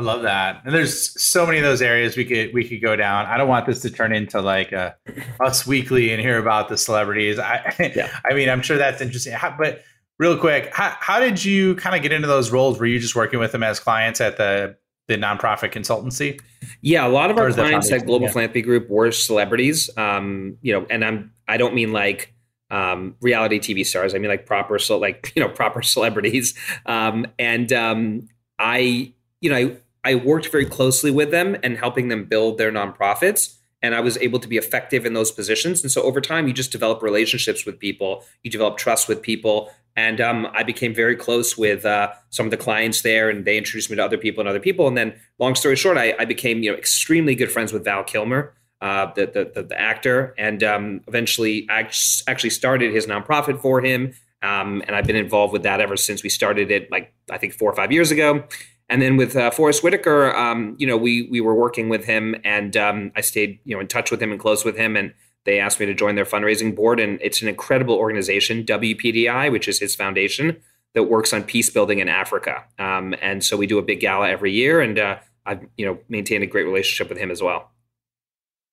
I 0.00 0.02
love 0.02 0.22
that. 0.22 0.62
And 0.64 0.74
there's 0.74 1.22
so 1.22 1.44
many 1.44 1.58
of 1.58 1.64
those 1.64 1.82
areas 1.82 2.16
we 2.16 2.24
could 2.24 2.54
we 2.54 2.66
could 2.66 2.80
go 2.80 2.96
down. 2.96 3.26
I 3.26 3.36
don't 3.36 3.48
want 3.48 3.66
this 3.66 3.82
to 3.82 3.90
turn 3.90 4.14
into 4.14 4.40
like 4.40 4.72
a 4.72 4.96
us 5.40 5.66
weekly 5.66 6.10
and 6.10 6.22
hear 6.22 6.38
about 6.38 6.70
the 6.70 6.78
celebrities. 6.78 7.38
I 7.38 7.74
yeah. 7.94 8.08
I 8.24 8.32
mean, 8.32 8.48
I'm 8.48 8.62
sure 8.62 8.78
that's 8.78 9.02
interesting. 9.02 9.34
How, 9.34 9.54
but 9.58 9.82
real 10.18 10.38
quick, 10.38 10.74
how, 10.74 10.96
how 11.00 11.20
did 11.20 11.44
you 11.44 11.74
kind 11.74 11.94
of 11.94 12.00
get 12.00 12.12
into 12.12 12.28
those 12.28 12.50
roles? 12.50 12.80
Were 12.80 12.86
you 12.86 12.98
just 12.98 13.14
working 13.14 13.38
with 13.38 13.52
them 13.52 13.62
as 13.62 13.78
clients 13.78 14.22
at 14.22 14.38
the 14.38 14.74
the 15.06 15.16
nonprofit 15.16 15.70
consultancy? 15.70 16.40
Yeah, 16.80 17.06
a 17.06 17.10
lot 17.10 17.30
of 17.30 17.36
our 17.36 17.52
clients 17.52 17.92
at 17.92 18.06
Global 18.06 18.26
yeah. 18.26 18.32
Philanthropy 18.32 18.62
Group 18.62 18.88
were 18.88 19.12
celebrities. 19.12 19.90
Um, 19.98 20.56
you 20.62 20.72
know, 20.72 20.86
and 20.88 21.04
I'm 21.04 21.30
I 21.46 21.58
don't 21.58 21.74
mean 21.74 21.92
like 21.92 22.32
um, 22.70 23.16
reality 23.20 23.58
TV 23.58 23.84
stars. 23.84 24.14
I 24.14 24.18
mean 24.18 24.30
like 24.30 24.46
proper 24.46 24.78
so 24.78 24.96
like 24.96 25.30
you 25.36 25.42
know 25.42 25.50
proper 25.50 25.82
celebrities. 25.82 26.54
Um, 26.86 27.26
and 27.38 27.70
um, 27.70 28.28
I 28.58 29.12
you 29.40 29.50
know, 29.50 29.56
I, 29.56 29.76
I 30.04 30.14
worked 30.14 30.48
very 30.50 30.66
closely 30.66 31.10
with 31.10 31.30
them 31.30 31.56
and 31.62 31.76
helping 31.76 32.08
them 32.08 32.24
build 32.24 32.58
their 32.58 32.72
nonprofits. 32.72 33.56
And 33.82 33.94
I 33.94 34.00
was 34.00 34.18
able 34.18 34.38
to 34.40 34.48
be 34.48 34.56
effective 34.56 35.06
in 35.06 35.14
those 35.14 35.30
positions. 35.30 35.82
And 35.82 35.90
so 35.90 36.02
over 36.02 36.20
time, 36.20 36.46
you 36.46 36.52
just 36.52 36.72
develop 36.72 37.02
relationships 37.02 37.64
with 37.64 37.78
people, 37.78 38.24
you 38.42 38.50
develop 38.50 38.76
trust 38.76 39.08
with 39.08 39.22
people. 39.22 39.70
And 39.96 40.20
um, 40.20 40.46
I 40.54 40.62
became 40.62 40.94
very 40.94 41.16
close 41.16 41.58
with 41.58 41.84
uh, 41.84 42.12
some 42.30 42.46
of 42.46 42.50
the 42.50 42.56
clients 42.56 43.02
there, 43.02 43.28
and 43.28 43.44
they 43.44 43.58
introduced 43.58 43.90
me 43.90 43.96
to 43.96 44.04
other 44.04 44.18
people 44.18 44.40
and 44.40 44.48
other 44.48 44.60
people. 44.60 44.86
And 44.86 44.96
then, 44.96 45.14
long 45.38 45.54
story 45.54 45.76
short, 45.76 45.96
I, 45.96 46.14
I 46.18 46.26
became 46.26 46.62
you 46.62 46.70
know 46.70 46.76
extremely 46.78 47.34
good 47.34 47.50
friends 47.50 47.72
with 47.72 47.84
Val 47.84 48.04
Kilmer, 48.04 48.54
uh, 48.80 49.12
the, 49.14 49.26
the, 49.26 49.50
the, 49.54 49.62
the 49.64 49.80
actor, 49.80 50.34
and 50.38 50.62
um, 50.62 51.00
eventually 51.08 51.66
I 51.68 51.80
actually 52.28 52.50
started 52.50 52.94
his 52.94 53.06
nonprofit 53.06 53.60
for 53.60 53.80
him 53.82 54.14
Um, 54.42 54.82
and 54.86 54.96
I've 54.96 55.04
been 55.04 55.16
involved 55.16 55.52
with 55.52 55.64
that 55.64 55.80
ever 55.80 55.96
since 55.96 56.22
we 56.22 56.30
started 56.30 56.70
it, 56.70 56.90
like 56.90 57.12
I 57.30 57.38
think 57.38 57.52
four 57.52 57.70
or 57.70 57.76
five 57.76 57.92
years 57.92 58.10
ago. 58.10 58.44
And 58.90 59.00
then 59.00 59.16
with 59.16 59.36
uh, 59.36 59.52
Forest 59.52 59.84
Whitaker, 59.84 60.34
um, 60.34 60.74
you 60.78 60.86
know, 60.86 60.96
we 60.96 61.28
we 61.30 61.40
were 61.40 61.54
working 61.54 61.88
with 61.88 62.04
him, 62.04 62.34
and 62.44 62.76
um, 62.76 63.12
I 63.14 63.20
stayed, 63.20 63.60
you 63.64 63.74
know, 63.74 63.80
in 63.80 63.86
touch 63.86 64.10
with 64.10 64.20
him 64.20 64.32
and 64.32 64.40
close 64.40 64.64
with 64.64 64.76
him, 64.76 64.96
and 64.96 65.14
they 65.44 65.60
asked 65.60 65.78
me 65.78 65.86
to 65.86 65.94
join 65.94 66.16
their 66.16 66.24
fundraising 66.24 66.74
board. 66.74 66.98
And 66.98 67.20
it's 67.22 67.40
an 67.40 67.46
incredible 67.46 67.94
organization, 67.94 68.64
WPDI, 68.64 69.50
which 69.52 69.68
is 69.68 69.78
his 69.78 69.94
foundation 69.94 70.60
that 70.94 71.04
works 71.04 71.32
on 71.32 71.44
peace 71.44 71.70
building 71.70 72.00
in 72.00 72.08
Africa. 72.08 72.64
Um, 72.80 73.14
and 73.22 73.44
so 73.44 73.56
we 73.56 73.68
do 73.68 73.78
a 73.78 73.82
big 73.82 74.00
gala 74.00 74.28
every 74.28 74.52
year, 74.52 74.80
and 74.80 74.98
uh, 74.98 75.18
I've 75.46 75.64
you 75.76 75.86
know 75.86 75.98
maintained 76.08 76.42
a 76.42 76.48
great 76.48 76.64
relationship 76.64 77.08
with 77.08 77.16
him 77.16 77.30
as 77.30 77.40
well. 77.40 77.70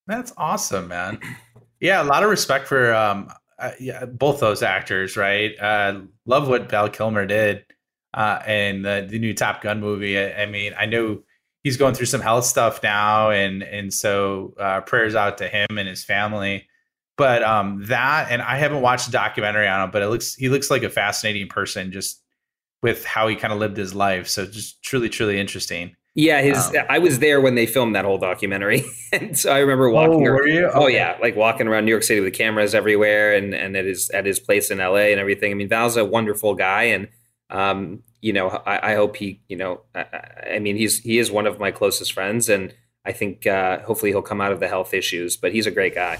That's 0.08 0.34
awesome, 0.36 0.88
man. 0.88 1.20
Yeah, 1.80 2.02
a 2.02 2.06
lot 2.06 2.24
of 2.24 2.32
respect 2.32 2.68
for 2.68 2.92
um, 2.96 3.32
uh, 3.60 3.72
yeah, 3.80 4.06
both 4.06 4.40
those 4.40 4.64
actors, 4.64 5.16
right? 5.16 5.54
Uh, 5.60 6.02
love 6.26 6.48
what 6.48 6.72
Val 6.72 6.90
Kilmer 6.90 7.28
did 7.28 7.66
uh, 8.14 8.40
in 8.48 8.82
the, 8.82 9.08
the 9.10 9.20
new 9.20 9.34
Top 9.34 9.62
Gun 9.62 9.80
movie. 9.80 10.18
I, 10.18 10.44
I, 10.44 10.46
mean, 10.46 10.74
I 10.78 10.86
know 10.86 11.24
he's 11.64 11.78
going 11.78 11.94
through 11.94 12.06
some 12.08 12.22
health 12.22 12.46
stuff 12.46 12.82
now, 12.84 13.30
and 13.30 13.64
and 13.64 13.94
so 13.94 14.54
uh, 14.60 14.82
prayers 14.82 15.16
out 15.16 15.38
to 15.40 15.48
him 15.48 15.78
and 15.78 15.88
his 15.88 16.04
family. 16.04 16.68
But 17.18 17.44
um, 17.44 17.84
that, 17.88 18.28
and 18.30 18.42
I 18.42 18.58
haven't 18.58 18.82
watched 18.82 19.08
the 19.08 19.12
documentary 19.12 19.68
on 19.68 19.84
him, 19.84 19.92
but 19.92 20.02
it 20.02 20.08
looks 20.08 20.36
he 20.36 20.50
looks 20.50 20.70
like 20.70 20.84
a 20.84 20.90
fascinating 20.90 21.48
person, 21.48 21.92
just 21.92 22.22
with 22.84 23.06
how 23.06 23.28
he 23.28 23.36
kind 23.36 23.52
of 23.52 23.60
lived 23.60 23.76
his 23.78 23.96
life. 23.96 24.28
So 24.28 24.46
just 24.46 24.82
truly, 24.84 25.10
truly 25.10 25.40
interesting. 25.40 25.96
Yeah, 26.14 26.42
his. 26.42 26.58
Um, 26.58 26.86
I 26.90 26.98
was 26.98 27.20
there 27.20 27.42
when 27.42 27.54
they 27.54 27.68
filmed 27.68 27.96
that 27.96 28.06
whole 28.06 28.18
documentary, 28.18 28.84
and 29.14 29.38
so 29.38 29.52
I 29.52 29.60
remember 29.60 29.90
walking. 29.90 30.28
Oh, 30.28 30.32
were 30.32 30.48
you? 30.48 30.70
Oh 30.74 30.88
yeah, 30.88 31.16
like 31.22 31.36
walking 31.36 31.68
around 31.68 31.86
New 31.86 31.92
York 31.92 32.04
City 32.04 32.22
with 32.22 32.34
cameras 32.34 32.74
everywhere, 32.74 33.36
and 33.36 33.54
and 33.54 33.76
at 33.76 33.86
his 33.86 34.10
at 34.10 34.26
his 34.26 34.40
place 34.40 34.72
in 34.72 34.80
L.A. 34.80 35.12
and 35.12 35.20
everything. 35.20 35.52
I 35.52 35.54
mean, 35.54 35.70
Val's 35.70 35.96
a 35.96 36.04
wonderful 36.04 36.56
guy, 36.56 36.84
and 36.84 37.08
um, 37.50 38.04
you 38.22 38.34
know, 38.34 38.50
I, 38.50 38.92
I 38.92 38.96
hope 38.96 39.16
he, 39.18 39.42
you 39.48 39.56
know, 39.56 39.82
I, 39.96 40.06
I, 40.56 40.60
mean, 40.60 40.76
he's 40.76 41.00
he 41.00 41.18
is 41.20 41.32
one 41.32 41.48
of 41.48 41.60
my 41.60 41.72
closest 41.72 42.14
friends, 42.14 42.50
and 42.50 42.74
I 43.06 43.12
think 43.12 43.48
uh, 43.48 43.80
hopefully 43.80 44.12
he'll 44.12 44.22
come 44.22 44.42
out 44.42 44.52
of 44.52 44.60
the 44.60 44.68
health 44.68 44.94
issues. 44.94 45.38
But 45.38 45.54
he's 45.54 45.68
a 45.68 45.72
great 45.72 45.96
guy. 45.96 46.20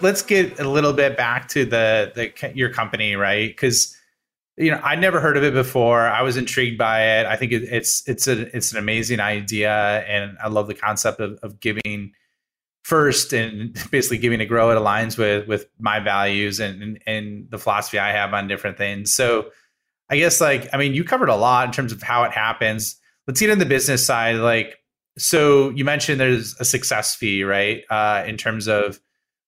let's 0.00 0.22
get 0.22 0.58
a 0.60 0.68
little 0.68 0.92
bit 0.92 1.16
back 1.16 1.48
to 1.48 1.64
the 1.64 2.12
the 2.14 2.52
your 2.54 2.72
company, 2.72 3.16
right? 3.16 3.48
Because 3.48 3.96
you 4.56 4.70
know 4.70 4.80
I'd 4.82 5.00
never 5.00 5.20
heard 5.20 5.36
of 5.36 5.44
it 5.44 5.54
before. 5.54 6.00
I 6.00 6.22
was 6.22 6.36
intrigued 6.36 6.78
by 6.78 7.18
it. 7.18 7.26
I 7.26 7.36
think 7.36 7.52
it, 7.52 7.64
it's 7.64 8.06
it's 8.08 8.26
a 8.26 8.54
it's 8.56 8.72
an 8.72 8.78
amazing 8.78 9.20
idea, 9.20 9.72
and 10.06 10.36
I 10.42 10.48
love 10.48 10.66
the 10.66 10.74
concept 10.74 11.20
of, 11.20 11.38
of 11.42 11.60
giving 11.60 12.12
first 12.84 13.32
and 13.32 13.74
basically 13.90 14.18
giving 14.18 14.38
to 14.38 14.46
grow. 14.46 14.70
It 14.70 14.76
aligns 14.76 15.18
with 15.18 15.46
with 15.48 15.66
my 15.78 16.00
values 16.00 16.60
and, 16.60 16.82
and 16.82 17.02
and 17.06 17.50
the 17.50 17.58
philosophy 17.58 17.98
I 17.98 18.12
have 18.12 18.32
on 18.34 18.48
different 18.48 18.76
things. 18.76 19.12
So 19.12 19.50
I 20.08 20.16
guess 20.16 20.40
like 20.40 20.68
I 20.72 20.78
mean 20.78 20.94
you 20.94 21.04
covered 21.04 21.28
a 21.28 21.36
lot 21.36 21.66
in 21.66 21.72
terms 21.72 21.92
of 21.92 22.02
how 22.02 22.24
it 22.24 22.32
happens. 22.32 22.96
Let's 23.26 23.40
get 23.40 23.50
in 23.50 23.58
the 23.58 23.66
business 23.66 24.04
side. 24.06 24.36
Like 24.36 24.78
so 25.18 25.70
you 25.70 25.84
mentioned 25.84 26.20
there's 26.20 26.54
a 26.60 26.64
success 26.64 27.14
fee, 27.14 27.42
right? 27.42 27.82
Uh, 27.90 28.22
in 28.26 28.36
terms 28.36 28.68
of 28.68 29.00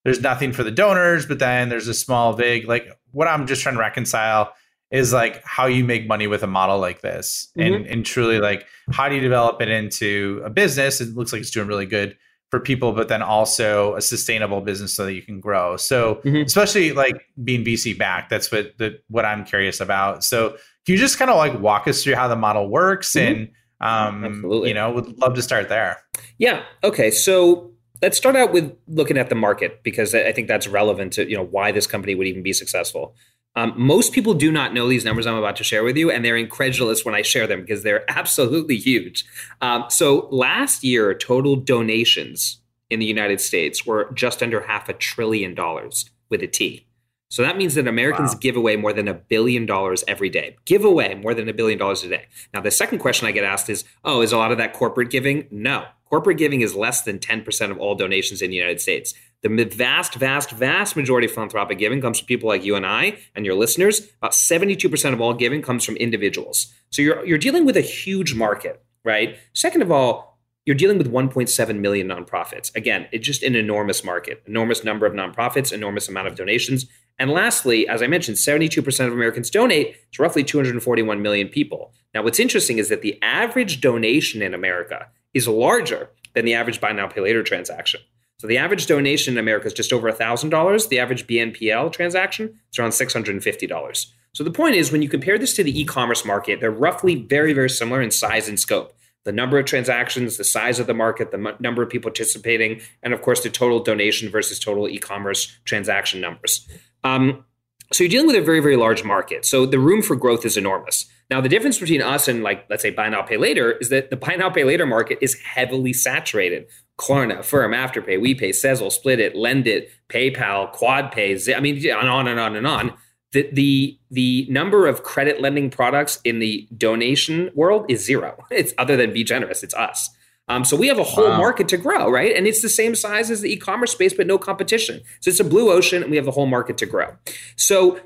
there's 0.04 0.20
nothing 0.20 0.52
for 0.52 0.62
the 0.62 0.70
donors, 0.70 1.26
but 1.26 1.38
then 1.38 1.68
there's 1.68 1.88
a 1.88 1.94
small 1.94 2.32
vig. 2.32 2.66
Like 2.66 2.88
what 3.12 3.28
I'm 3.28 3.46
just 3.46 3.62
trying 3.62 3.74
to 3.74 3.80
reconcile 3.80 4.52
is 4.90 5.12
like 5.12 5.42
how 5.44 5.66
you 5.66 5.84
make 5.84 6.06
money 6.06 6.26
with 6.26 6.42
a 6.42 6.46
model 6.46 6.78
like 6.78 7.00
this 7.00 7.50
mm-hmm. 7.58 7.74
and 7.74 7.86
and 7.86 8.06
truly 8.06 8.38
like 8.38 8.66
how 8.90 9.08
do 9.08 9.14
you 9.14 9.20
develop 9.20 9.60
it 9.60 9.68
into 9.68 10.40
a 10.44 10.50
business 10.50 11.00
it 11.00 11.14
looks 11.14 11.32
like 11.32 11.40
it's 11.40 11.50
doing 11.50 11.68
really 11.68 11.86
good 11.86 12.16
for 12.50 12.58
people 12.58 12.92
but 12.92 13.08
then 13.08 13.20
also 13.20 13.94
a 13.96 14.00
sustainable 14.00 14.60
business 14.60 14.94
so 14.94 15.04
that 15.04 15.12
you 15.12 15.22
can 15.22 15.40
grow 15.40 15.76
so 15.76 16.16
mm-hmm. 16.24 16.36
especially 16.38 16.92
like 16.92 17.26
being 17.44 17.64
vc 17.64 17.96
backed 17.98 18.30
that's 18.30 18.50
what 18.50 18.72
the, 18.78 18.98
what 19.08 19.24
i'm 19.24 19.44
curious 19.44 19.80
about 19.80 20.24
so 20.24 20.50
can 20.86 20.94
you 20.94 20.96
just 20.96 21.18
kind 21.18 21.30
of 21.30 21.36
like 21.36 21.58
walk 21.60 21.86
us 21.86 22.02
through 22.02 22.14
how 22.14 22.28
the 22.28 22.36
model 22.36 22.68
works 22.68 23.12
mm-hmm. 23.12 23.42
and 23.42 23.48
um 23.80 24.24
Absolutely. 24.24 24.68
you 24.68 24.74
know 24.74 24.90
would 24.90 25.18
love 25.18 25.34
to 25.34 25.42
start 25.42 25.68
there 25.68 25.98
yeah 26.38 26.62
okay 26.82 27.10
so 27.10 27.70
let's 28.02 28.16
start 28.16 28.36
out 28.36 28.52
with 28.52 28.76
looking 28.86 29.18
at 29.18 29.28
the 29.28 29.34
market 29.34 29.82
because 29.82 30.14
I 30.14 30.32
think 30.32 30.48
that's 30.48 30.68
relevant 30.68 31.12
to 31.14 31.28
you 31.28 31.36
know 31.36 31.44
why 31.44 31.72
this 31.72 31.86
company 31.86 32.14
would 32.14 32.26
even 32.26 32.42
be 32.42 32.52
successful. 32.52 33.14
Um, 33.56 33.72
most 33.76 34.12
people 34.12 34.34
do 34.34 34.52
not 34.52 34.72
know 34.72 34.88
these 34.88 35.04
numbers 35.04 35.26
I'm 35.26 35.34
about 35.34 35.56
to 35.56 35.64
share 35.64 35.82
with 35.82 35.96
you, 35.96 36.10
and 36.10 36.24
they're 36.24 36.36
incredulous 36.36 37.04
when 37.04 37.14
I 37.14 37.22
share 37.22 37.46
them 37.46 37.62
because 37.62 37.82
they're 37.82 38.08
absolutely 38.16 38.76
huge. 38.76 39.24
Um, 39.60 39.84
so 39.88 40.28
last 40.30 40.84
year, 40.84 41.14
total 41.14 41.56
donations 41.56 42.60
in 42.90 43.00
the 43.00 43.06
United 43.06 43.40
States 43.40 43.84
were 43.84 44.10
just 44.14 44.42
under 44.42 44.60
half 44.60 44.88
a 44.88 44.92
trillion 44.92 45.54
dollars 45.54 46.10
with 46.30 46.42
a 46.42 46.46
T. 46.46 46.86
So 47.30 47.42
that 47.42 47.58
means 47.58 47.74
that 47.74 47.86
Americans 47.86 48.32
wow. 48.32 48.38
give 48.40 48.56
away 48.56 48.76
more 48.76 48.92
than 48.92 49.06
a 49.06 49.14
billion 49.14 49.66
dollars 49.66 50.02
every 50.08 50.30
day. 50.30 50.56
Give 50.64 50.84
away 50.84 51.14
more 51.14 51.34
than 51.34 51.48
a 51.48 51.52
billion 51.52 51.78
dollars 51.78 52.02
a 52.02 52.08
day. 52.08 52.26
Now, 52.54 52.62
the 52.62 52.70
second 52.70 53.00
question 53.00 53.28
I 53.28 53.32
get 53.32 53.44
asked 53.44 53.68
is, 53.68 53.84
oh, 54.02 54.22
is 54.22 54.32
a 54.32 54.38
lot 54.38 54.50
of 54.50 54.58
that 54.58 54.72
corporate 54.72 55.10
giving? 55.10 55.46
No. 55.50 55.84
Corporate 56.08 56.38
giving 56.38 56.60
is 56.62 56.74
less 56.74 57.02
than 57.02 57.18
10% 57.18 57.70
of 57.70 57.78
all 57.78 57.94
donations 57.94 58.42
in 58.42 58.50
the 58.50 58.56
United 58.56 58.80
States. 58.80 59.14
The 59.42 59.64
vast, 59.64 60.14
vast, 60.14 60.50
vast 60.50 60.96
majority 60.96 61.26
of 61.26 61.32
philanthropic 61.32 61.78
giving 61.78 62.00
comes 62.00 62.18
from 62.18 62.26
people 62.26 62.48
like 62.48 62.64
you 62.64 62.74
and 62.74 62.86
I 62.86 63.18
and 63.34 63.46
your 63.46 63.54
listeners. 63.54 64.08
About 64.18 64.32
72% 64.32 65.12
of 65.12 65.20
all 65.20 65.34
giving 65.34 65.62
comes 65.62 65.84
from 65.84 65.96
individuals. 65.96 66.72
So 66.90 67.02
you're, 67.02 67.24
you're 67.24 67.38
dealing 67.38 67.64
with 67.64 67.76
a 67.76 67.82
huge 67.82 68.34
market, 68.34 68.82
right? 69.04 69.36
Second 69.52 69.82
of 69.82 69.92
all, 69.92 70.38
you're 70.64 70.74
dealing 70.74 70.98
with 70.98 71.10
1.7 71.10 71.78
million 71.78 72.08
nonprofits. 72.08 72.74
Again, 72.74 73.06
it's 73.12 73.26
just 73.26 73.42
an 73.42 73.54
enormous 73.54 74.04
market, 74.04 74.42
enormous 74.46 74.84
number 74.84 75.06
of 75.06 75.14
nonprofits, 75.14 75.72
enormous 75.72 76.08
amount 76.08 76.26
of 76.26 76.34
donations. 76.34 76.86
And 77.18 77.30
lastly, 77.30 77.88
as 77.88 78.02
I 78.02 78.06
mentioned, 78.06 78.36
72% 78.36 79.06
of 79.06 79.12
Americans 79.12 79.50
donate 79.50 79.96
to 80.12 80.22
roughly 80.22 80.44
241 80.44 81.20
million 81.20 81.48
people. 81.48 81.92
Now, 82.14 82.22
what's 82.22 82.38
interesting 82.38 82.78
is 82.78 82.88
that 82.88 83.02
the 83.02 83.20
average 83.22 83.80
donation 83.80 84.40
in 84.40 84.54
America 84.54 85.08
is 85.34 85.48
larger 85.48 86.10
than 86.34 86.44
the 86.44 86.54
average 86.54 86.80
buy 86.80 86.92
now, 86.92 87.08
pay 87.08 87.20
later 87.20 87.42
transaction. 87.42 88.00
So 88.38 88.46
the 88.46 88.58
average 88.58 88.86
donation 88.86 89.34
in 89.34 89.38
America 89.38 89.66
is 89.66 89.72
just 89.72 89.92
over 89.92 90.10
$1,000. 90.10 90.88
The 90.88 91.00
average 91.00 91.26
BNPL 91.26 91.92
transaction 91.92 92.54
is 92.72 92.78
around 92.78 92.90
$650. 92.90 94.06
So 94.32 94.44
the 94.44 94.50
point 94.52 94.76
is, 94.76 94.92
when 94.92 95.02
you 95.02 95.08
compare 95.08 95.38
this 95.38 95.54
to 95.54 95.64
the 95.64 95.80
e 95.80 95.84
commerce 95.84 96.24
market, 96.24 96.60
they're 96.60 96.70
roughly 96.70 97.16
very, 97.16 97.52
very 97.52 97.68
similar 97.68 98.00
in 98.00 98.12
size 98.12 98.48
and 98.48 98.60
scope. 98.60 98.94
The 99.28 99.32
number 99.32 99.58
of 99.58 99.66
transactions, 99.66 100.38
the 100.38 100.42
size 100.42 100.80
of 100.80 100.86
the 100.86 100.94
market, 100.94 101.32
the 101.32 101.36
m- 101.36 101.54
number 101.60 101.82
of 101.82 101.90
people 101.90 102.10
participating, 102.10 102.80
and 103.02 103.12
of 103.12 103.20
course, 103.20 103.42
the 103.42 103.50
total 103.50 103.78
donation 103.78 104.30
versus 104.30 104.58
total 104.58 104.88
e 104.88 104.96
commerce 104.96 105.54
transaction 105.66 106.18
numbers. 106.18 106.66
Um, 107.04 107.44
so 107.92 108.04
you're 108.04 108.10
dealing 108.10 108.28
with 108.28 108.36
a 108.36 108.40
very, 108.40 108.60
very 108.60 108.76
large 108.76 109.04
market. 109.04 109.44
So 109.44 109.66
the 109.66 109.78
room 109.78 110.00
for 110.00 110.16
growth 110.16 110.46
is 110.46 110.56
enormous. 110.56 111.04
Now, 111.28 111.42
the 111.42 111.48
difference 111.50 111.78
between 111.78 112.00
us 112.00 112.26
and 112.26 112.42
like, 112.42 112.64
let's 112.70 112.80
say 112.80 112.88
buy 112.88 113.10
now, 113.10 113.20
pay 113.20 113.36
later 113.36 113.72
is 113.72 113.90
that 113.90 114.08
the 114.08 114.16
buy 114.16 114.34
now, 114.36 114.48
pay 114.48 114.64
later 114.64 114.86
market 114.86 115.18
is 115.20 115.34
heavily 115.42 115.92
saturated. 115.92 116.66
Klarna, 116.98 117.40
Affirm, 117.40 117.72
Afterpay, 117.72 118.18
WePay, 118.18 118.48
Sezzle, 118.48 118.90
Split 118.90 119.20
It, 119.20 119.36
Lend 119.36 119.66
It, 119.66 119.90
PayPal, 120.08 120.74
QuadPay, 120.74 121.54
I 121.54 121.60
mean, 121.60 121.76
on 121.92 122.28
and 122.28 122.40
on 122.40 122.56
and 122.56 122.66
on. 122.66 122.94
The, 123.32 123.48
the 123.52 123.98
the 124.10 124.46
number 124.48 124.86
of 124.86 125.02
credit 125.02 125.40
lending 125.40 125.68
products 125.68 126.18
in 126.24 126.38
the 126.38 126.66
donation 126.76 127.50
world 127.54 127.86
is 127.88 128.04
zero. 128.04 128.44
It's 128.50 128.72
other 128.78 128.96
than 128.96 129.12
B 129.12 129.22
Generous, 129.22 129.62
it's 129.62 129.74
us. 129.74 130.10
Um, 130.48 130.64
so 130.64 130.76
we 130.76 130.88
have 130.88 130.98
a 130.98 131.04
whole 131.04 131.28
wow. 131.28 131.36
market 131.36 131.68
to 131.68 131.76
grow, 131.76 132.10
right? 132.10 132.34
And 132.34 132.46
it's 132.46 132.62
the 132.62 132.70
same 132.70 132.94
size 132.94 133.30
as 133.30 133.42
the 133.42 133.52
e-commerce 133.52 133.92
space, 133.92 134.14
but 134.14 134.26
no 134.26 134.38
competition. 134.38 135.02
So 135.20 135.28
it's 135.28 135.40
a 135.40 135.44
blue 135.44 135.70
ocean, 135.70 136.02
and 136.02 136.10
we 136.10 136.16
have 136.16 136.24
the 136.24 136.32
whole 136.32 136.46
market 136.46 136.78
to 136.78 136.86
grow. 136.86 137.14
So 137.56 138.00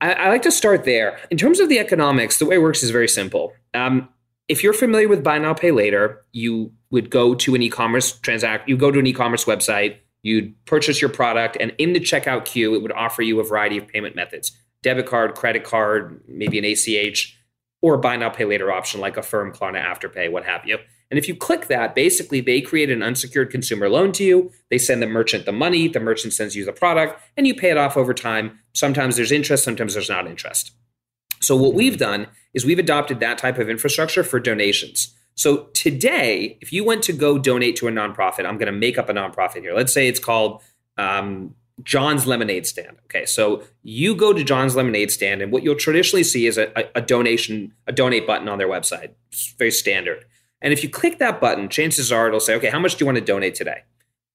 I, 0.00 0.12
I 0.12 0.28
like 0.28 0.42
to 0.42 0.52
start 0.52 0.84
there. 0.84 1.18
In 1.30 1.38
terms 1.38 1.58
of 1.58 1.68
the 1.68 1.78
economics, 1.78 2.38
the 2.38 2.44
way 2.44 2.56
it 2.56 2.62
works 2.62 2.82
is 2.82 2.90
very 2.90 3.08
simple. 3.08 3.54
Um, 3.72 4.08
if 4.48 4.62
you're 4.62 4.74
familiar 4.74 5.08
with 5.08 5.24
buy 5.24 5.38
now, 5.38 5.54
pay 5.54 5.72
later, 5.72 6.24
you 6.32 6.72
would 6.90 7.10
go 7.10 7.34
to 7.34 7.54
an 7.54 7.62
e-commerce 7.62 8.18
transact. 8.18 8.68
You 8.68 8.76
go 8.76 8.90
to 8.90 8.98
an 8.98 9.06
e-commerce 9.06 9.44
website. 9.44 9.96
You'd 10.22 10.54
purchase 10.66 11.00
your 11.00 11.10
product, 11.10 11.56
and 11.60 11.72
in 11.78 11.92
the 11.92 12.00
checkout 12.00 12.44
queue, 12.44 12.74
it 12.74 12.82
would 12.82 12.92
offer 12.92 13.22
you 13.22 13.38
a 13.40 13.44
variety 13.44 13.78
of 13.78 13.86
payment 13.86 14.16
methods: 14.16 14.52
debit 14.86 15.06
card, 15.06 15.34
credit 15.34 15.64
card, 15.64 16.20
maybe 16.28 16.58
an 16.60 16.64
ACH 16.64 17.36
or 17.82 17.98
buy 17.98 18.14
now 18.14 18.30
pay 18.30 18.44
later 18.44 18.70
option 18.70 19.00
like 19.00 19.16
Affirm, 19.16 19.52
Klarna, 19.52 19.84
Afterpay, 19.84 20.30
what 20.30 20.44
have 20.44 20.64
you. 20.64 20.78
And 21.10 21.18
if 21.18 21.26
you 21.26 21.34
click 21.34 21.66
that, 21.66 21.96
basically 21.96 22.40
they 22.40 22.60
create 22.60 22.88
an 22.88 23.02
unsecured 23.02 23.50
consumer 23.50 23.88
loan 23.88 24.12
to 24.12 24.22
you. 24.22 24.52
They 24.70 24.78
send 24.78 25.02
the 25.02 25.08
merchant 25.08 25.44
the 25.44 25.50
money, 25.50 25.88
the 25.88 25.98
merchant 25.98 26.34
sends 26.34 26.54
you 26.54 26.64
the 26.64 26.72
product, 26.72 27.20
and 27.36 27.48
you 27.48 27.54
pay 27.54 27.70
it 27.70 27.76
off 27.76 27.96
over 27.96 28.14
time. 28.14 28.60
Sometimes 28.74 29.16
there's 29.16 29.32
interest, 29.32 29.64
sometimes 29.64 29.94
there's 29.94 30.08
not 30.08 30.28
interest. 30.28 30.70
So 31.40 31.56
what 31.56 31.74
we've 31.74 31.98
done 31.98 32.28
is 32.54 32.64
we've 32.64 32.78
adopted 32.78 33.18
that 33.20 33.38
type 33.38 33.58
of 33.58 33.68
infrastructure 33.68 34.22
for 34.22 34.38
donations. 34.38 35.12
So 35.34 35.64
today, 35.74 36.58
if 36.60 36.72
you 36.72 36.84
went 36.84 37.02
to 37.04 37.12
go 37.12 37.38
donate 37.38 37.74
to 37.76 37.88
a 37.88 37.90
nonprofit, 37.90 38.46
I'm 38.46 38.56
going 38.56 38.72
to 38.72 38.78
make 38.78 38.98
up 38.98 39.08
a 39.08 39.12
nonprofit 39.12 39.62
here. 39.62 39.74
Let's 39.74 39.92
say 39.92 40.06
it's 40.06 40.20
called 40.20 40.62
um, 40.96 41.56
John's 41.82 42.26
Lemonade 42.26 42.66
Stand. 42.66 42.96
Okay, 43.04 43.26
so 43.26 43.62
you 43.82 44.14
go 44.14 44.32
to 44.32 44.42
John's 44.42 44.74
Lemonade 44.74 45.10
Stand, 45.10 45.42
and 45.42 45.52
what 45.52 45.62
you'll 45.62 45.76
traditionally 45.76 46.24
see 46.24 46.46
is 46.46 46.56
a, 46.58 46.72
a, 46.94 47.02
donation, 47.02 47.72
a 47.86 47.92
donate 47.92 48.26
button 48.26 48.48
on 48.48 48.58
their 48.58 48.68
website. 48.68 49.10
It's 49.30 49.54
very 49.58 49.70
standard. 49.70 50.24
And 50.62 50.72
if 50.72 50.82
you 50.82 50.88
click 50.88 51.18
that 51.18 51.40
button, 51.40 51.68
chances 51.68 52.10
are 52.10 52.28
it'll 52.28 52.40
say, 52.40 52.54
okay, 52.54 52.70
how 52.70 52.78
much 52.78 52.96
do 52.96 53.02
you 53.02 53.06
want 53.06 53.18
to 53.18 53.24
donate 53.24 53.54
today? 53.54 53.82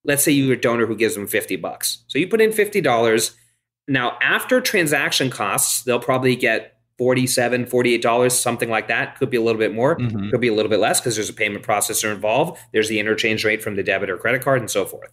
Let's 0.03 0.23
say 0.23 0.31
you're 0.31 0.53
a 0.53 0.59
donor 0.61 0.85
who 0.85 0.95
gives 0.95 1.15
them 1.15 1.27
50 1.27 1.55
bucks. 1.57 2.03
So 2.07 2.19
you 2.19 2.27
put 2.27 2.41
in 2.41 2.51
$50. 2.51 3.35
Now, 3.87 4.17
after 4.21 4.61
transaction 4.61 5.29
costs, 5.29 5.83
they'll 5.83 5.99
probably 5.99 6.35
get 6.35 6.77
47 6.97 7.65
$48, 7.65 8.31
something 8.31 8.69
like 8.69 8.87
that. 8.87 9.17
Could 9.17 9.31
be 9.31 9.37
a 9.37 9.41
little 9.41 9.57
bit 9.57 9.73
more, 9.73 9.97
mm-hmm. 9.97 10.29
could 10.29 10.41
be 10.41 10.47
a 10.47 10.53
little 10.53 10.69
bit 10.69 10.79
less 10.79 10.99
because 10.99 11.15
there's 11.15 11.29
a 11.29 11.33
payment 11.33 11.65
processor 11.65 12.13
involved. 12.13 12.59
There's 12.71 12.89
the 12.89 12.99
interchange 12.99 13.43
rate 13.43 13.63
from 13.63 13.75
the 13.75 13.81
debit 13.81 14.11
or 14.11 14.17
credit 14.17 14.43
card 14.43 14.59
and 14.59 14.69
so 14.69 14.85
forth. 14.85 15.11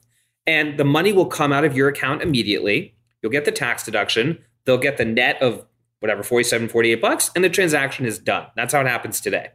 And 0.48 0.78
the 0.78 0.84
money 0.84 1.12
will 1.12 1.26
come 1.26 1.52
out 1.52 1.64
of 1.64 1.76
your 1.76 1.88
account 1.88 2.22
immediately. 2.22 2.96
You'll 3.22 3.30
get 3.30 3.44
the 3.44 3.52
tax 3.52 3.84
deduction. 3.84 4.42
They'll 4.64 4.78
get 4.78 4.96
the 4.96 5.04
net 5.04 5.40
of 5.40 5.64
whatever, 6.00 6.22
47, 6.22 6.68
48 6.68 7.00
bucks, 7.00 7.30
and 7.34 7.44
the 7.44 7.50
transaction 7.50 8.06
is 8.06 8.18
done. 8.18 8.46
That's 8.56 8.72
how 8.72 8.80
it 8.80 8.86
happens 8.86 9.20
today. 9.20 9.50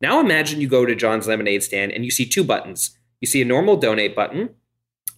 Now 0.00 0.18
imagine 0.18 0.60
you 0.60 0.68
go 0.68 0.86
to 0.86 0.94
John's 0.94 1.28
lemonade 1.28 1.62
stand 1.62 1.92
and 1.92 2.04
you 2.04 2.10
see 2.10 2.24
two 2.24 2.42
buttons. 2.42 2.96
You 3.20 3.26
see 3.26 3.42
a 3.42 3.44
normal 3.44 3.76
donate 3.76 4.16
button, 4.16 4.50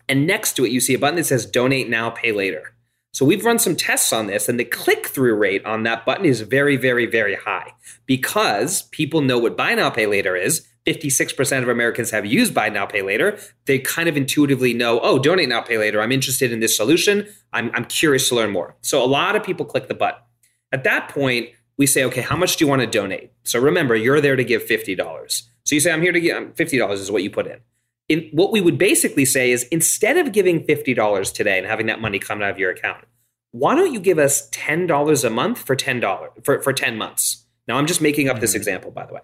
and 0.08 0.26
next 0.26 0.54
to 0.54 0.64
it, 0.64 0.72
you 0.72 0.80
see 0.80 0.94
a 0.94 0.98
button 0.98 1.16
that 1.16 1.24
says 1.24 1.46
donate 1.46 1.88
now, 1.88 2.10
pay 2.10 2.32
later. 2.32 2.74
So 3.12 3.24
we've 3.24 3.44
run 3.44 3.58
some 3.58 3.76
tests 3.76 4.12
on 4.12 4.26
this, 4.26 4.48
and 4.48 4.58
the 4.58 4.64
click 4.64 5.06
through 5.06 5.36
rate 5.36 5.64
on 5.64 5.84
that 5.84 6.04
button 6.04 6.24
is 6.24 6.40
very, 6.40 6.76
very, 6.76 7.06
very 7.06 7.36
high 7.36 7.74
because 8.06 8.82
people 8.84 9.20
know 9.20 9.38
what 9.38 9.56
buy 9.56 9.74
now, 9.74 9.90
pay 9.90 10.06
later 10.06 10.34
is. 10.34 10.66
56% 10.86 11.62
of 11.62 11.68
Americans 11.68 12.10
have 12.10 12.26
used 12.26 12.54
buy 12.54 12.68
now, 12.68 12.86
pay 12.86 13.02
later. 13.02 13.38
They 13.66 13.78
kind 13.78 14.08
of 14.08 14.16
intuitively 14.16 14.74
know, 14.74 15.00
oh, 15.00 15.18
donate 15.18 15.48
now, 15.48 15.60
pay 15.60 15.78
later. 15.78 16.00
I'm 16.00 16.12
interested 16.12 16.52
in 16.52 16.60
this 16.60 16.76
solution. 16.76 17.28
I'm, 17.52 17.70
I'm 17.74 17.84
curious 17.84 18.28
to 18.30 18.34
learn 18.34 18.50
more. 18.50 18.74
So 18.82 19.02
a 19.02 19.06
lot 19.06 19.36
of 19.36 19.44
people 19.44 19.64
click 19.64 19.88
the 19.88 19.94
button. 19.94 20.20
At 20.72 20.84
that 20.84 21.08
point, 21.08 21.50
we 21.76 21.86
say, 21.86 22.04
okay, 22.04 22.20
how 22.20 22.36
much 22.36 22.56
do 22.56 22.64
you 22.64 22.68
want 22.68 22.80
to 22.80 22.86
donate? 22.86 23.32
So 23.44 23.60
remember, 23.60 23.94
you're 23.94 24.20
there 24.20 24.36
to 24.36 24.44
give 24.44 24.64
$50. 24.64 25.42
So 25.64 25.74
you 25.74 25.80
say, 25.80 25.92
I'm 25.92 26.02
here 26.02 26.12
to 26.12 26.20
give 26.20 26.54
$50 26.54 26.92
is 26.92 27.10
what 27.10 27.22
you 27.22 27.30
put 27.30 27.46
in. 27.46 27.60
in. 28.08 28.28
What 28.32 28.52
we 28.52 28.60
would 28.60 28.78
basically 28.78 29.24
say 29.24 29.52
is 29.52 29.64
instead 29.64 30.16
of 30.18 30.32
giving 30.32 30.64
$50 30.64 31.32
today 31.32 31.58
and 31.58 31.66
having 31.66 31.86
that 31.86 32.00
money 32.00 32.18
come 32.18 32.42
out 32.42 32.50
of 32.50 32.58
your 32.58 32.70
account, 32.70 33.04
why 33.52 33.74
don't 33.74 33.92
you 33.92 34.00
give 34.00 34.18
us 34.18 34.48
$10 34.50 35.24
a 35.24 35.30
month 35.30 35.58
for 35.58 35.76
$10 35.76 36.44
for, 36.44 36.60
for 36.62 36.72
10 36.72 36.96
months? 36.96 37.44
Now 37.68 37.76
I'm 37.76 37.86
just 37.86 38.00
making 38.00 38.28
up 38.28 38.40
this 38.40 38.50
mm-hmm. 38.50 38.58
example, 38.58 38.90
by 38.90 39.06
the 39.06 39.14
way. 39.14 39.20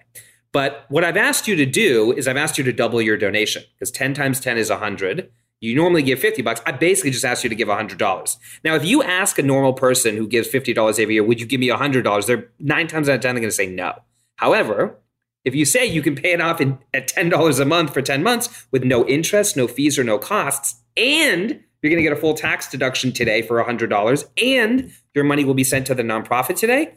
But 0.53 0.87
what 0.89 1.05
I've 1.05 1.17
asked 1.17 1.47
you 1.47 1.57
to 1.57 1.67
do 1.67 2.13
is 2.13 2.27
I've 2.27 2.37
asked 2.37 2.59
you 2.59 2.65
to 2.65 2.73
double 2.73 3.03
your 3.03 3.17
donation 3.17 3.65
because 3.75 3.91
10 3.91 4.15
times 4.15 4.41
10 4.41 4.57
is 4.59 4.71
100. 4.71 5.31
You 5.61 5.75
normally 5.75 6.03
give 6.03 6.21
50 6.21 6.43
bucks. 6.43 6.61
I 6.67 6.73
basically 6.73 7.11
just 7.11 7.25
asked 7.25 7.43
you 7.43 7.51
to 7.51 7.57
give 7.57 7.69
$100. 7.69 8.37
Now, 8.65 8.75
if 8.77 8.85
you 8.85 9.03
ask 9.03 9.39
a 9.39 9.43
normal 9.43 9.73
person 9.73 10.17
who 10.17 10.27
gives 10.27 10.49
$50 10.49 11.01
every 11.01 11.15
year, 11.15 11.25
would 11.25 11.41
you 11.41 11.47
give 11.47 11.61
me 11.61 11.69
$100? 11.69 12.27
They're 12.27 12.51
nine 12.61 12.87
times 12.87 13.09
out 13.09 13.17
of 13.17 13.21
10, 13.21 13.35
they're 13.35 13.41
going 13.41 13.51
to 13.51 13.55
say 13.55 13.67
no. 13.67 13.95
However, 14.37 14.99
if 15.45 15.55
you 15.55 15.65
say 15.65 15.85
you 15.85 16.03
can 16.03 16.15
pay 16.15 16.33
it 16.33 16.41
off 16.41 16.61
in, 16.61 16.79
at 16.95 17.09
$10 17.09 17.61
a 17.61 17.65
month 17.65 17.93
for 17.93 18.03
10 18.03 18.23
months 18.23 18.67
with 18.71 18.85
no 18.85 19.07
interest, 19.07 19.57
no 19.57 19.67
fees, 19.67 19.99
or 19.99 20.05
no 20.05 20.19
costs, 20.19 20.81
and 20.97 21.61
you're 21.83 21.91
going 21.91 21.97
to 21.97 22.03
get 22.03 22.13
a 22.13 22.21
full 22.21 22.35
tax 22.35 22.69
deduction 22.69 23.13
today 23.13 23.43
for 23.43 23.63
$100, 23.63 24.25
and 24.43 24.93
your 25.15 25.25
money 25.25 25.45
will 25.45 25.55
be 25.55 25.65
sent 25.65 25.87
to 25.89 25.95
the 25.95 26.03
nonprofit 26.03 26.57
today, 26.57 26.95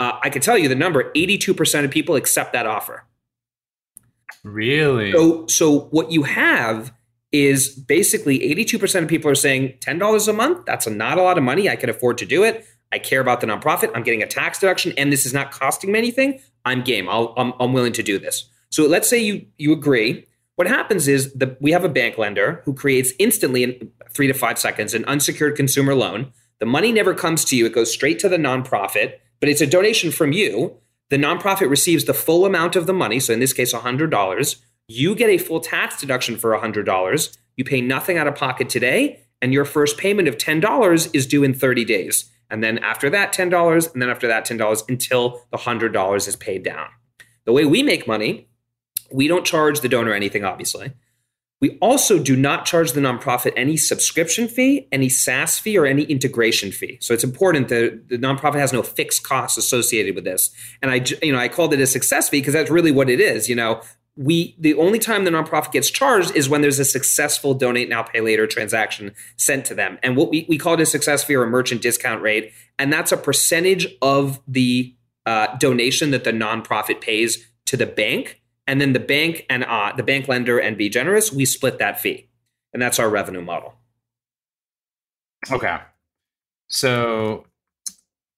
uh, 0.00 0.18
I 0.22 0.30
can 0.30 0.42
tell 0.42 0.58
you 0.58 0.68
the 0.68 0.74
number 0.74 1.12
82% 1.12 1.84
of 1.84 1.90
people 1.90 2.16
accept 2.16 2.52
that 2.52 2.66
offer. 2.66 3.04
Really? 4.42 5.12
So, 5.12 5.46
so 5.46 5.80
what 5.90 6.10
you 6.10 6.24
have 6.24 6.92
is 7.32 7.68
basically 7.68 8.38
82% 8.38 9.02
of 9.02 9.08
people 9.08 9.30
are 9.30 9.34
saying 9.34 9.74
$10 9.80 10.28
a 10.28 10.32
month. 10.32 10.66
That's 10.66 10.86
a, 10.86 10.90
not 10.90 11.18
a 11.18 11.22
lot 11.22 11.38
of 11.38 11.44
money. 11.44 11.68
I 11.68 11.76
can 11.76 11.90
afford 11.90 12.18
to 12.18 12.26
do 12.26 12.44
it. 12.44 12.64
I 12.92 12.98
care 12.98 13.20
about 13.20 13.40
the 13.40 13.46
nonprofit. 13.48 13.90
I'm 13.94 14.04
getting 14.04 14.22
a 14.22 14.26
tax 14.26 14.60
deduction, 14.60 14.92
and 14.96 15.12
this 15.12 15.26
is 15.26 15.34
not 15.34 15.50
costing 15.50 15.90
me 15.90 15.98
anything. 15.98 16.40
I'm 16.64 16.82
game. 16.82 17.08
i 17.08 17.26
am 17.36 17.52
I'm 17.58 17.72
willing 17.72 17.92
to 17.94 18.04
do 18.04 18.20
this. 18.20 18.48
So 18.70 18.86
let's 18.86 19.08
say 19.08 19.18
you 19.18 19.46
you 19.58 19.72
agree. 19.72 20.26
What 20.54 20.68
happens 20.68 21.08
is 21.08 21.32
that 21.34 21.60
we 21.60 21.72
have 21.72 21.82
a 21.82 21.88
bank 21.88 22.18
lender 22.18 22.62
who 22.64 22.72
creates 22.72 23.12
instantly 23.18 23.64
in 23.64 23.90
three 24.10 24.28
to 24.28 24.32
five 24.32 24.60
seconds 24.60 24.94
an 24.94 25.04
unsecured 25.06 25.56
consumer 25.56 25.94
loan. 25.94 26.32
The 26.60 26.66
money 26.66 26.92
never 26.92 27.14
comes 27.14 27.44
to 27.46 27.56
you; 27.56 27.66
it 27.66 27.74
goes 27.74 27.92
straight 27.92 28.20
to 28.20 28.28
the 28.28 28.36
nonprofit. 28.36 29.14
But 29.40 29.48
it's 29.48 29.60
a 29.60 29.66
donation 29.66 30.10
from 30.10 30.32
you. 30.32 30.78
The 31.10 31.16
nonprofit 31.16 31.68
receives 31.68 32.04
the 32.04 32.14
full 32.14 32.46
amount 32.46 32.76
of 32.76 32.86
the 32.86 32.92
money. 32.92 33.20
So 33.20 33.32
in 33.32 33.40
this 33.40 33.52
case, 33.52 33.72
hundred 33.72 34.10
dollars 34.10 34.56
you 34.88 35.14
get 35.14 35.30
a 35.30 35.38
full 35.38 35.60
tax 35.60 36.00
deduction 36.00 36.36
for 36.36 36.56
$100. 36.56 37.38
You 37.56 37.64
pay 37.64 37.80
nothing 37.80 38.18
out 38.18 38.26
of 38.26 38.34
pocket 38.34 38.68
today, 38.68 39.20
and 39.40 39.52
your 39.52 39.64
first 39.64 39.96
payment 39.96 40.28
of 40.28 40.36
$10 40.36 41.10
is 41.14 41.26
due 41.26 41.44
in 41.44 41.54
30 41.54 41.84
days. 41.84 42.30
And 42.50 42.62
then 42.62 42.78
after 42.78 43.08
that, 43.10 43.32
$10, 43.32 43.92
and 43.92 44.02
then 44.02 44.10
after 44.10 44.26
that, 44.28 44.46
$10 44.46 44.88
until 44.88 45.40
the 45.50 45.58
$100 45.58 46.28
is 46.28 46.36
paid 46.36 46.62
down. 46.62 46.88
The 47.44 47.52
way 47.52 47.64
we 47.64 47.82
make 47.82 48.06
money, 48.06 48.48
we 49.10 49.28
don't 49.28 49.46
charge 49.46 49.80
the 49.80 49.88
donor 49.88 50.12
anything, 50.12 50.44
obviously. 50.44 50.92
We 51.60 51.78
also 51.80 52.18
do 52.18 52.36
not 52.36 52.66
charge 52.66 52.92
the 52.92 53.00
nonprofit 53.00 53.52
any 53.56 53.76
subscription 53.76 54.48
fee, 54.48 54.86
any 54.92 55.08
SaaS 55.08 55.58
fee, 55.58 55.78
or 55.78 55.86
any 55.86 56.02
integration 56.02 56.72
fee. 56.72 56.98
So 57.00 57.14
it's 57.14 57.24
important 57.24 57.68
that 57.68 58.08
the 58.08 58.18
nonprofit 58.18 58.56
has 58.56 58.72
no 58.72 58.82
fixed 58.82 59.22
costs 59.22 59.56
associated 59.56 60.14
with 60.14 60.24
this. 60.24 60.50
And 60.82 60.90
I, 60.90 61.04
you 61.22 61.32
know, 61.32 61.38
I 61.38 61.48
called 61.48 61.72
it 61.72 61.80
a 61.80 61.86
success 61.86 62.28
fee 62.28 62.40
because 62.40 62.52
that's 62.52 62.70
really 62.70 62.90
what 62.90 63.08
it 63.08 63.20
is. 63.20 63.48
You 63.48 63.54
know, 63.54 63.80
we 64.16 64.54
the 64.58 64.74
only 64.74 64.98
time 64.98 65.24
the 65.24 65.30
nonprofit 65.30 65.72
gets 65.72 65.90
charged 65.90 66.34
is 66.36 66.48
when 66.48 66.60
there's 66.60 66.78
a 66.78 66.84
successful 66.84 67.54
donate 67.54 67.88
now 67.88 68.02
pay 68.02 68.20
later 68.20 68.46
transaction 68.46 69.12
sent 69.36 69.64
to 69.66 69.74
them 69.74 69.98
and 70.02 70.16
what 70.16 70.30
we, 70.30 70.46
we 70.48 70.56
call 70.56 70.74
it 70.74 70.80
a 70.80 70.86
success 70.86 71.24
fee 71.24 71.34
or 71.34 71.42
a 71.42 71.48
merchant 71.48 71.82
discount 71.82 72.22
rate 72.22 72.52
and 72.78 72.92
that's 72.92 73.10
a 73.10 73.16
percentage 73.16 73.88
of 74.02 74.40
the 74.46 74.94
uh, 75.26 75.56
donation 75.56 76.12
that 76.12 76.22
the 76.22 76.30
nonprofit 76.30 77.00
pays 77.00 77.44
to 77.66 77.76
the 77.76 77.86
bank 77.86 78.40
and 78.66 78.80
then 78.80 78.92
the 78.92 79.00
bank 79.00 79.46
and 79.50 79.64
uh, 79.64 79.92
the 79.96 80.02
bank 80.02 80.28
lender 80.28 80.58
and 80.58 80.76
B 80.76 80.88
Generous 80.88 81.32
we 81.32 81.44
split 81.44 81.78
that 81.78 82.00
fee 82.00 82.28
and 82.72 82.82
that's 82.82 82.98
our 82.98 83.08
revenue 83.08 83.42
model 83.42 83.74
okay 85.50 85.78
so 86.68 87.44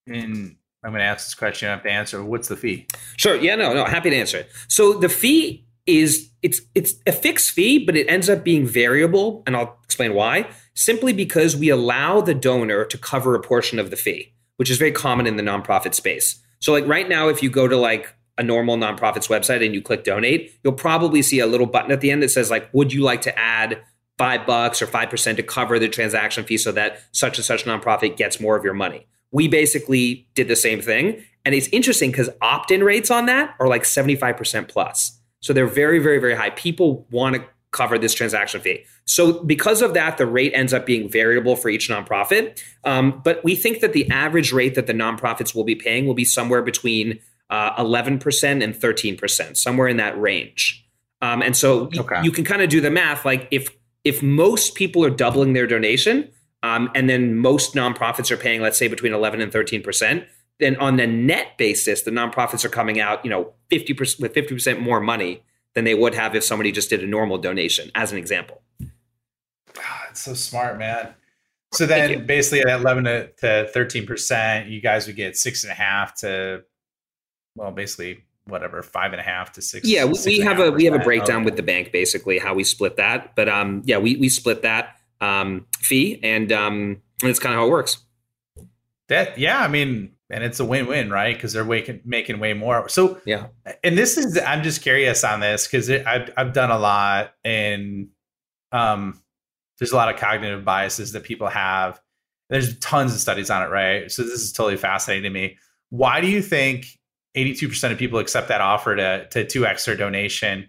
in 0.07 0.57
I'm 0.87 0.93
going 0.93 1.01
to 1.01 1.07
ask 1.07 1.27
this 1.27 1.35
question. 1.35 1.69
I 1.69 1.73
have 1.73 1.83
to 1.83 1.91
answer. 1.91 2.23
What's 2.23 2.47
the 2.47 2.57
fee? 2.57 2.87
Sure. 3.17 3.35
Yeah. 3.35 3.57
No. 3.57 3.75
No. 3.75 3.85
Happy 3.87 4.09
to 4.11 4.17
answer 4.17 4.39
it. 4.39 4.51
So 4.69 4.93
the 4.93 5.09
fee 5.09 5.67
is 5.87 6.31
it's 6.43 6.61
it's 6.77 6.95
a 7.07 7.13
fixed 7.13 7.51
fee, 7.51 7.85
but 7.85 7.97
it 7.97 8.09
ends 8.09 8.29
up 8.29 8.45
being 8.45 8.67
variable, 8.67 9.43
and 9.47 9.57
I'll 9.57 9.79
explain 9.85 10.15
why. 10.15 10.49
Simply 10.75 11.13
because 11.13 11.57
we 11.57 11.71
allow 11.71 12.21
the 12.21 12.35
donor 12.35 12.85
to 12.85 12.99
cover 12.99 13.35
a 13.35 13.41
portion 13.41 13.81
of 13.81 13.91
the 13.91 13.97
fee, 13.97 14.33
which 14.57 14.71
is 14.71 14.79
very 14.79 14.93
common 14.93 15.27
in 15.27 15.37
the 15.37 15.43
nonprofit 15.43 15.95
space. 15.95 16.41
So 16.61 16.73
like 16.73 16.87
right 16.87 17.09
now, 17.09 17.29
if 17.29 17.43
you 17.43 17.51
go 17.51 17.67
to 17.67 17.77
like 17.77 18.15
a 18.39 18.43
normal 18.43 18.77
nonprofit's 18.77 19.29
website 19.29 19.65
and 19.65 19.75
you 19.75 19.81
click 19.81 20.05
donate, 20.05 20.53
you'll 20.63 20.73
probably 20.73 21.23
see 21.23 21.39
a 21.39 21.47
little 21.47 21.67
button 21.67 21.91
at 21.91 22.01
the 22.01 22.11
end 22.11 22.23
that 22.23 22.31
says 22.31 22.51
like, 22.51 22.69
would 22.73 22.93
you 22.93 23.03
like 23.03 23.23
to 23.23 23.39
add 23.39 23.83
five 24.19 24.47
bucks 24.47 24.81
or 24.81 24.87
five 24.87 25.11
percent 25.11 25.37
to 25.37 25.43
cover 25.43 25.79
the 25.79 25.89
transaction 25.89 26.45
fee 26.45 26.59
so 26.59 26.73
that 26.73 27.01
such 27.13 27.39
and 27.39 27.45
such 27.45 27.65
nonprofit 27.65 28.17
gets 28.17 28.41
more 28.41 28.57
of 28.57 28.65
your 28.65 28.75
money? 28.75 29.07
We 29.31 29.49
basically 29.49 30.29
did 30.35 30.49
the 30.49 30.57
same 30.57 30.81
thing. 30.81 31.23
And 31.45 31.55
it's 31.55 31.69
interesting 31.69 32.11
because 32.11 32.29
opt 32.43 32.71
in 32.71 32.83
rates 32.83 33.11
on 33.11 33.27
that 33.27 33.55
are 33.61 33.69
like 33.69 33.83
75% 33.83 34.69
plus. 34.69 35.19
So 35.41 35.53
they're 35.53 35.67
very, 35.67 36.01
very, 36.01 36.19
very 36.19 36.35
high. 36.35 36.51
People 36.51 37.07
want 37.11 37.37
to 37.37 37.45
cover 37.71 37.99
this 37.99 38.15
transaction 38.15 38.61
fee. 38.61 38.85
So 39.05 39.45
because 39.45 39.83
of 39.83 39.95
that, 39.95 40.19
the 40.19 40.27
rate 40.27 40.53
ends 40.55 40.73
up 40.73 40.87
being 40.87 41.09
variable 41.09 41.55
for 41.57 41.69
each 41.69 41.89
nonprofit. 41.89 42.61
Um, 42.85 43.21
but 43.23 43.45
we 43.45 43.55
think 43.55 43.81
that 43.81 43.93
the 43.93 44.11
average 44.11 44.53
rate 44.53 44.75
that 44.75 44.87
the 44.87 44.95
nonprofits 44.95 45.55
will 45.55 45.65
be 45.65 45.75
paying 45.75 46.07
will 46.07 46.15
be 46.15 46.25
somewhere 46.25 46.63
between 46.63 47.21
uh, 47.51 47.83
11% 47.83 48.63
and 48.63 48.75
13%, 48.75 49.57
somewhere 49.57 49.89
in 49.89 49.97
that 49.99 50.21
range. 50.21 50.87
Um, 51.23 51.43
and 51.43 51.57
so 51.57 51.91
okay. 51.97 52.19
you, 52.19 52.25
you 52.25 52.31
can 52.31 52.45
kind 52.45 52.63
of 52.63 52.69
do 52.69 52.81
the 52.81 52.91
math. 52.91 53.25
Like 53.25 53.49
if 53.51 53.71
if 54.05 54.23
most 54.23 54.77
people 54.77 55.05
are 55.05 55.11
doubling 55.11 55.53
their 55.53 55.67
donation, 55.67 56.31
um, 56.63 56.91
and 56.95 57.11
then 57.11 57.37
most 57.37 57.75
nonprofits 57.75 58.31
are 58.31 58.37
paying, 58.37 58.61
let's 58.61 58.79
say, 58.79 58.87
between 58.87 59.13
11 59.13 59.41
and 59.41 59.51
13 59.51 59.83
percent, 59.83 60.25
then 60.59 60.77
on 60.77 60.97
the 60.97 61.07
net 61.07 61.59
basis, 61.59 62.03
the 62.03 62.11
nonprofits 62.11 62.65
are 62.65 62.69
coming 62.69 63.01
out, 63.01 63.25
you 63.25 63.31
know, 63.31 63.53
50 63.71 63.95
percent 63.95 64.21
with 64.21 64.35
50 64.35 64.55
percent 64.55 64.81
more 64.81 65.01
money 65.01 65.43
than 65.75 65.85
they 65.85 65.95
would 65.95 66.15
have 66.15 66.35
if 66.35 66.45
somebody 66.45 66.73
just 66.73 66.91
did 66.91 67.03
a 67.03 67.07
normal 67.07 67.39
donation, 67.39 67.91
as 67.95 68.13
an 68.13 68.19
example. 68.19 68.63
God, 69.75 70.07
it's 70.11 70.23
so 70.23 70.35
smart, 70.35 70.79
man. 70.79 71.15
So 71.73 71.85
then, 71.85 72.25
basically, 72.25 72.61
at 72.61 72.81
11 72.81 73.05
to 73.41 73.69
13 73.73 74.07
percent, 74.07 74.69
you 74.69 74.81
guys 74.81 75.07
would 75.07 75.17
get 75.17 75.37
six 75.37 75.65
and 75.65 75.71
a 75.71 75.75
half 75.75 76.15
to 76.17 76.63
well, 77.57 77.73
basically 77.73 78.23
whatever 78.47 78.83
five 78.83 79.13
and 79.13 79.21
a 79.21 79.25
half 79.25 79.53
to 79.53 79.63
six. 79.63 79.89
Yeah, 79.89 80.05
we, 80.05 80.15
six 80.15 80.27
we 80.27 80.45
have 80.45 80.61
a 80.61 80.71
we 80.71 80.85
have 80.85 80.95
a 80.95 81.01
breakdown 81.01 81.45
with 81.45 81.57
the 81.57 81.63
bank 81.63 81.93
basically 81.93 82.39
how 82.39 82.55
we 82.55 82.65
split 82.65 82.97
that. 82.97 83.35
But 83.35 83.49
um, 83.49 83.83
yeah, 83.85 83.99
we 83.99 84.17
we 84.17 84.29
split 84.29 84.63
that 84.63 84.97
um 85.21 85.67
fee 85.79 86.21
and 86.23 86.53
um 86.53 87.03
and 87.23 87.31
it's 87.31 87.39
kind 87.39 87.55
of 87.55 87.61
how 87.61 87.67
it 87.67 87.71
works. 87.71 87.99
That 89.09 89.39
yeah, 89.39 89.61
I 89.61 89.69
mean, 89.69 90.13
and 90.31 90.45
it's 90.45 90.61
a 90.61 90.65
win-win, 90.65 91.11
right? 91.11 91.35
Because 91.35 91.53
they're 91.53 91.65
making 91.65 92.01
making 92.05 92.39
way 92.39 92.53
more. 92.55 92.89
So 92.89 93.21
Yeah. 93.25 93.47
and 93.83 93.97
this 93.97 94.17
is 94.17 94.39
I'm 94.39 94.63
just 94.63 94.83
curious 94.83 95.25
on 95.25 95.41
this 95.41 95.67
because 95.67 95.91
I've 95.91 96.31
I've 96.37 96.53
done 96.53 96.71
a 96.71 96.79
lot, 96.79 97.33
and 97.45 98.09
um, 98.73 99.21
there's 99.79 99.93
a 99.93 99.97
lot 99.97 100.13
of 100.13 100.21
cognitive 100.21 100.65
biases 100.65 101.13
that 101.13 101.23
people 101.23 101.49
have. 101.49 102.01
There's 102.49 102.79
tons 102.79 103.13
of 103.13 103.21
studies 103.21 103.51
on 103.51 103.63
it, 103.63 103.71
right? 103.71 104.11
So 104.11 104.23
this 104.23 104.41
is 104.41 104.53
totally 104.53 104.77
fascinating 104.77 105.25
to 105.25 105.31
me. 105.31 105.59
Why 105.91 106.21
do 106.21 106.29
you 106.29 106.43
think 106.43 106.87
82% 107.37 107.93
of 107.93 107.99
people 107.99 108.19
accept 108.19 108.49
that 108.49 108.61
offer 108.61 108.97
to 108.97 109.29
to 109.29 109.45
two 109.45 109.67
x 109.67 109.85
their 109.85 109.97
donation? 109.97 110.69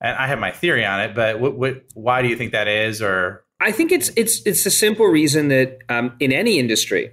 And 0.00 0.16
I 0.16 0.26
have 0.26 0.38
my 0.38 0.50
theory 0.50 0.84
on 0.84 1.00
it, 1.00 1.14
but 1.14 1.40
what, 1.40 1.56
what 1.56 1.84
why 1.94 2.22
do 2.22 2.28
you 2.28 2.36
think 2.36 2.52
that 2.52 2.68
is? 2.68 3.00
Or 3.00 3.44
I 3.60 3.72
think 3.72 3.92
it's 3.92 4.10
it's 4.16 4.42
it's 4.46 4.66
a 4.66 4.70
simple 4.70 5.06
reason 5.06 5.48
that 5.48 5.78
um, 5.88 6.14
in 6.20 6.32
any 6.32 6.58
industry, 6.58 7.12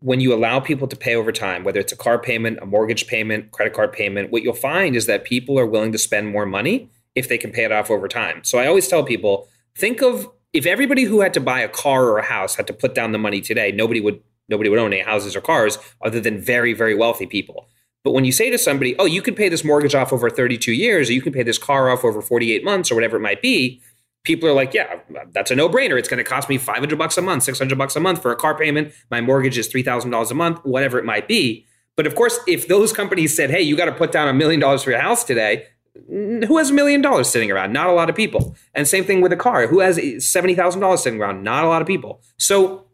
when 0.00 0.20
you 0.20 0.32
allow 0.34 0.60
people 0.60 0.88
to 0.88 0.96
pay 0.96 1.14
over 1.14 1.32
time, 1.32 1.64
whether 1.64 1.80
it's 1.80 1.92
a 1.92 1.96
car 1.96 2.18
payment, 2.18 2.58
a 2.62 2.66
mortgage 2.66 3.06
payment, 3.06 3.50
credit 3.50 3.74
card 3.74 3.92
payment, 3.92 4.30
what 4.30 4.42
you'll 4.42 4.54
find 4.54 4.96
is 4.96 5.06
that 5.06 5.24
people 5.24 5.58
are 5.58 5.66
willing 5.66 5.92
to 5.92 5.98
spend 5.98 6.28
more 6.28 6.46
money 6.46 6.88
if 7.14 7.28
they 7.28 7.36
can 7.38 7.50
pay 7.50 7.64
it 7.64 7.72
off 7.72 7.90
over 7.90 8.08
time. 8.08 8.44
So 8.44 8.58
I 8.58 8.66
always 8.66 8.88
tell 8.88 9.02
people, 9.02 9.48
think 9.76 10.02
of 10.02 10.28
if 10.52 10.66
everybody 10.66 11.02
who 11.02 11.20
had 11.20 11.34
to 11.34 11.40
buy 11.40 11.60
a 11.60 11.68
car 11.68 12.04
or 12.04 12.18
a 12.18 12.24
house 12.24 12.54
had 12.54 12.66
to 12.68 12.72
put 12.72 12.94
down 12.94 13.12
the 13.12 13.18
money 13.18 13.40
today, 13.40 13.72
nobody 13.72 14.00
would 14.00 14.22
nobody 14.48 14.70
would 14.70 14.78
own 14.78 14.92
any 14.92 15.02
houses 15.02 15.36
or 15.36 15.42
cars 15.42 15.78
other 16.02 16.20
than 16.20 16.40
very 16.40 16.72
very 16.72 16.94
wealthy 16.94 17.26
people. 17.26 17.68
But 18.04 18.12
when 18.12 18.24
you 18.24 18.32
say 18.32 18.50
to 18.50 18.58
somebody, 18.58 18.96
"Oh, 18.98 19.04
you 19.04 19.22
can 19.22 19.34
pay 19.34 19.48
this 19.48 19.64
mortgage 19.64 19.94
off 19.94 20.12
over 20.12 20.30
32 20.30 20.72
years, 20.72 21.10
or 21.10 21.12
you 21.12 21.22
can 21.22 21.32
pay 21.32 21.42
this 21.42 21.58
car 21.58 21.90
off 21.90 22.04
over 22.04 22.22
48 22.22 22.64
months, 22.64 22.90
or 22.90 22.94
whatever 22.94 23.16
it 23.16 23.20
might 23.20 23.42
be," 23.42 23.80
people 24.24 24.48
are 24.48 24.52
like, 24.52 24.74
"Yeah, 24.74 25.00
that's 25.32 25.50
a 25.50 25.56
no-brainer. 25.56 25.98
It's 25.98 26.08
going 26.08 26.18
to 26.18 26.24
cost 26.24 26.48
me 26.48 26.58
500 26.58 26.98
bucks 26.98 27.18
a 27.18 27.22
month, 27.22 27.42
600 27.42 27.76
bucks 27.76 27.96
a 27.96 28.00
month 28.00 28.22
for 28.22 28.30
a 28.30 28.36
car 28.36 28.56
payment. 28.56 28.92
My 29.10 29.20
mortgage 29.20 29.58
is 29.58 29.68
$3,000 29.68 30.30
a 30.30 30.34
month, 30.34 30.60
whatever 30.64 30.98
it 30.98 31.04
might 31.04 31.28
be." 31.28 31.64
But 31.96 32.06
of 32.06 32.14
course, 32.14 32.38
if 32.46 32.68
those 32.68 32.92
companies 32.92 33.34
said, 33.34 33.50
"Hey, 33.50 33.62
you 33.62 33.76
got 33.76 33.86
to 33.86 33.92
put 33.92 34.12
down 34.12 34.28
a 34.28 34.32
million 34.32 34.60
dollars 34.60 34.84
for 34.84 34.90
your 34.90 35.00
house 35.00 35.24
today," 35.24 35.64
who 36.06 36.56
has 36.58 36.70
a 36.70 36.72
million 36.72 37.02
dollars 37.02 37.28
sitting 37.28 37.50
around? 37.50 37.72
Not 37.72 37.88
a 37.88 37.92
lot 37.92 38.08
of 38.08 38.14
people. 38.14 38.56
And 38.72 38.86
same 38.86 39.02
thing 39.02 39.20
with 39.20 39.32
a 39.32 39.36
car. 39.36 39.66
Who 39.66 39.80
has 39.80 40.00
seventy 40.24 40.54
thousand 40.54 40.80
dollars 40.80 41.02
sitting 41.02 41.20
around? 41.20 41.42
Not 41.42 41.64
a 41.64 41.68
lot 41.68 41.82
of 41.82 41.88
people. 41.88 42.22
So 42.38 42.84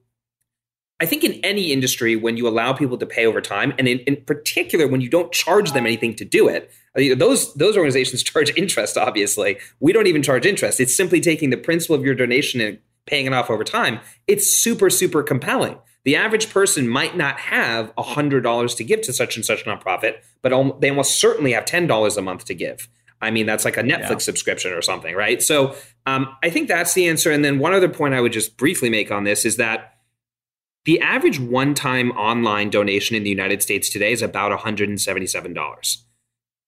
I 1.04 1.06
think 1.06 1.22
in 1.22 1.34
any 1.44 1.70
industry, 1.70 2.16
when 2.16 2.38
you 2.38 2.48
allow 2.48 2.72
people 2.72 2.96
to 2.96 3.04
pay 3.04 3.26
over 3.26 3.42
time, 3.42 3.74
and 3.78 3.86
in, 3.86 3.98
in 4.00 4.16
particular 4.24 4.88
when 4.88 5.02
you 5.02 5.10
don't 5.10 5.30
charge 5.32 5.72
them 5.72 5.84
anything 5.84 6.14
to 6.16 6.24
do 6.24 6.48
it, 6.48 6.70
I 6.96 7.00
mean, 7.00 7.18
those 7.18 7.52
those 7.54 7.76
organizations 7.76 8.22
charge 8.32 8.50
interest. 8.56 8.96
Obviously, 8.96 9.58
we 9.80 9.92
don't 9.92 10.06
even 10.06 10.22
charge 10.22 10.46
interest. 10.46 10.80
It's 10.80 10.96
simply 10.96 11.20
taking 11.20 11.50
the 11.50 11.58
principal 11.58 11.94
of 11.94 12.04
your 12.04 12.14
donation 12.14 12.62
and 12.62 12.78
paying 13.04 13.26
it 13.26 13.34
off 13.34 13.50
over 13.50 13.64
time. 13.64 14.00
It's 14.26 14.46
super 14.50 14.88
super 14.88 15.22
compelling. 15.22 15.76
The 16.04 16.16
average 16.16 16.48
person 16.50 16.88
might 16.88 17.16
not 17.18 17.38
have 17.38 17.92
hundred 17.98 18.42
dollars 18.42 18.74
to 18.76 18.84
give 18.84 19.02
to 19.02 19.12
such 19.12 19.36
and 19.36 19.44
such 19.44 19.64
nonprofit, 19.66 20.16
but 20.40 20.50
they 20.80 20.88
almost 20.88 21.20
certainly 21.20 21.52
have 21.52 21.66
ten 21.66 21.86
dollars 21.86 22.16
a 22.16 22.22
month 22.22 22.46
to 22.46 22.54
give. 22.54 22.88
I 23.20 23.30
mean, 23.30 23.46
that's 23.46 23.64
like 23.64 23.76
a 23.76 23.82
Netflix 23.82 24.10
Yeah. 24.10 24.18
subscription 24.18 24.72
or 24.72 24.82
something, 24.82 25.14
right? 25.14 25.42
So 25.42 25.74
um, 26.06 26.34
I 26.42 26.50
think 26.50 26.68
that's 26.68 26.94
the 26.94 27.08
answer. 27.08 27.30
And 27.30 27.44
then 27.44 27.58
one 27.58 27.72
other 27.72 27.88
point 27.88 28.12
I 28.14 28.20
would 28.20 28.32
just 28.32 28.56
briefly 28.56 28.90
make 28.90 29.10
on 29.10 29.24
this 29.24 29.44
is 29.46 29.56
that 29.56 29.93
the 30.84 31.00
average 31.00 31.40
one 31.40 31.74
time 31.74 32.10
online 32.12 32.70
donation 32.70 33.16
in 33.16 33.22
the 33.22 33.30
United 33.30 33.62
States 33.62 33.88
today 33.88 34.12
is 34.12 34.22
about 34.22 34.58
$177. 34.58 35.96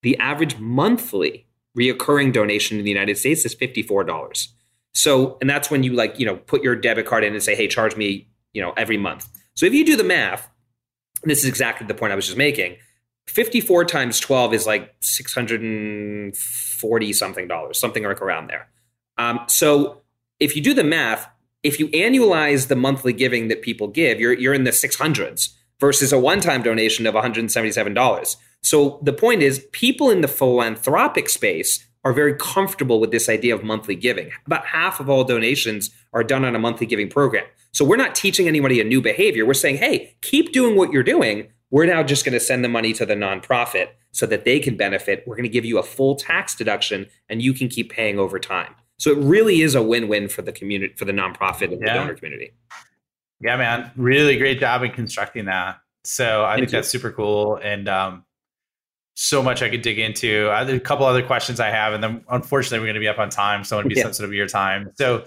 The 0.02 0.18
average 0.18 0.58
monthly 0.58 1.46
reoccurring 1.76 2.32
donation 2.32 2.78
in 2.78 2.84
the 2.84 2.90
United 2.90 3.18
States 3.18 3.44
is 3.44 3.54
$54. 3.54 4.48
So, 4.94 5.36
and 5.40 5.50
that's 5.50 5.70
when 5.70 5.82
you 5.82 5.92
like, 5.92 6.18
you 6.18 6.24
know, 6.24 6.36
put 6.36 6.62
your 6.62 6.74
debit 6.74 7.04
card 7.04 7.24
in 7.24 7.34
and 7.34 7.42
say, 7.42 7.54
hey, 7.54 7.68
charge 7.68 7.96
me, 7.96 8.28
you 8.54 8.62
know, 8.62 8.72
every 8.78 8.96
month. 8.96 9.28
So 9.54 9.66
if 9.66 9.74
you 9.74 9.84
do 9.84 9.96
the 9.96 10.04
math, 10.04 10.48
this 11.24 11.40
is 11.40 11.44
exactly 11.44 11.86
the 11.86 11.94
point 11.94 12.12
I 12.12 12.16
was 12.16 12.24
just 12.26 12.38
making. 12.38 12.76
54 13.26 13.84
times 13.84 14.18
12 14.20 14.54
is 14.54 14.66
like 14.66 14.94
640 15.00 17.12
something 17.12 17.48
dollars, 17.48 17.78
something 17.78 18.04
like 18.04 18.22
around 18.22 18.46
there. 18.46 18.68
Um, 19.18 19.40
so 19.48 20.00
if 20.40 20.56
you 20.56 20.62
do 20.62 20.72
the 20.72 20.84
math, 20.84 21.28
if 21.66 21.80
you 21.80 21.88
annualize 21.88 22.68
the 22.68 22.76
monthly 22.76 23.12
giving 23.12 23.48
that 23.48 23.60
people 23.60 23.88
give, 23.88 24.20
you're 24.20 24.32
you're 24.32 24.54
in 24.54 24.64
the 24.64 24.70
600s 24.70 25.48
versus 25.80 26.12
a 26.12 26.18
one-time 26.18 26.62
donation 26.62 27.06
of 27.06 27.14
$177. 27.14 28.36
So 28.62 29.00
the 29.02 29.12
point 29.12 29.42
is 29.42 29.66
people 29.72 30.10
in 30.10 30.20
the 30.20 30.28
philanthropic 30.28 31.28
space 31.28 31.86
are 32.04 32.12
very 32.12 32.34
comfortable 32.34 33.00
with 33.00 33.10
this 33.10 33.28
idea 33.28 33.54
of 33.54 33.64
monthly 33.64 33.96
giving. 33.96 34.30
About 34.46 34.64
half 34.66 35.00
of 35.00 35.10
all 35.10 35.24
donations 35.24 35.90
are 36.12 36.22
done 36.22 36.44
on 36.44 36.54
a 36.54 36.58
monthly 36.58 36.86
giving 36.86 37.10
program. 37.10 37.44
So 37.72 37.84
we're 37.84 37.96
not 37.96 38.14
teaching 38.14 38.46
anybody 38.46 38.80
a 38.80 38.84
new 38.84 39.02
behavior. 39.02 39.44
We're 39.44 39.54
saying, 39.54 39.78
"Hey, 39.78 40.16
keep 40.22 40.52
doing 40.52 40.76
what 40.76 40.92
you're 40.92 41.02
doing. 41.02 41.48
We're 41.70 41.86
now 41.86 42.04
just 42.04 42.24
going 42.24 42.32
to 42.32 42.40
send 42.40 42.64
the 42.64 42.68
money 42.68 42.92
to 42.92 43.04
the 43.04 43.14
nonprofit 43.14 43.88
so 44.12 44.24
that 44.26 44.44
they 44.44 44.60
can 44.60 44.76
benefit. 44.76 45.24
We're 45.26 45.34
going 45.34 45.50
to 45.50 45.56
give 45.58 45.64
you 45.64 45.78
a 45.78 45.82
full 45.82 46.14
tax 46.14 46.54
deduction 46.54 47.08
and 47.28 47.42
you 47.42 47.52
can 47.52 47.68
keep 47.68 47.90
paying 47.90 48.18
over 48.20 48.38
time." 48.38 48.74
So 48.98 49.10
it 49.10 49.18
really 49.18 49.60
is 49.60 49.74
a 49.74 49.82
win-win 49.82 50.28
for 50.28 50.42
the 50.42 50.52
community, 50.52 50.94
for 50.96 51.04
the 51.04 51.12
nonprofit 51.12 51.72
and 51.72 51.80
the 51.82 51.86
donor 51.86 52.14
community. 52.14 52.52
Yeah, 53.40 53.56
man, 53.56 53.90
really 53.96 54.38
great 54.38 54.58
job 54.58 54.82
in 54.82 54.92
constructing 54.92 55.44
that. 55.46 55.78
So 56.04 56.44
I 56.44 56.52
Thank 56.52 56.60
think 56.60 56.72
you. 56.72 56.78
that's 56.78 56.88
super 56.88 57.10
cool, 57.10 57.56
and 57.56 57.88
um, 57.88 58.24
so 59.14 59.42
much 59.42 59.60
I 59.62 59.68
could 59.68 59.82
dig 59.82 59.98
into. 59.98 60.48
Are 60.50 60.62
a 60.62 60.80
couple 60.80 61.04
other 61.04 61.22
questions 61.22 61.60
I 61.60 61.68
have, 61.70 61.92
and 61.92 62.02
then 62.02 62.24
unfortunately 62.30 62.78
we're 62.78 62.86
going 62.86 62.94
to 62.94 63.00
be 63.00 63.08
up 63.08 63.18
on 63.18 63.28
time, 63.28 63.64
so 63.64 63.76
I 63.76 63.78
want 63.78 63.86
to 63.90 63.94
be 63.94 63.98
Yeah. 63.98 64.04
sensitive 64.04 64.30
of 64.30 64.34
your 64.34 64.46
time. 64.46 64.90
So, 64.96 65.24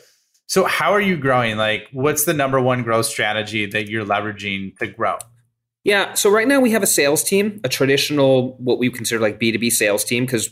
so 0.48 0.66
how 0.66 0.92
are 0.92 1.02
you 1.02 1.18
growing? 1.18 1.58
Like, 1.58 1.88
what's 1.92 2.26
the 2.26 2.34
number 2.34 2.60
one 2.60 2.82
growth 2.82 3.06
strategy 3.06 3.66
that 3.68 3.90
you're 3.90 4.06
leveraging 4.06 4.78
to 4.78 4.88
grow? 4.88 5.18
Yeah. 5.84 6.14
So 6.14 6.30
right 6.30 6.48
now 6.48 6.60
we 6.60 6.72
have 6.72 6.84
a 6.84 6.88
sales 6.88 7.24
team, 7.24 7.62
a 7.64 7.70
traditional 7.70 8.56
what 8.58 8.80
we 8.80 8.90
consider 8.90 9.22
like 9.22 9.40
B 9.40 9.52
two 9.52 9.60
B 9.60 9.70
sales 9.70 10.04
team 10.04 10.26
because 10.26 10.50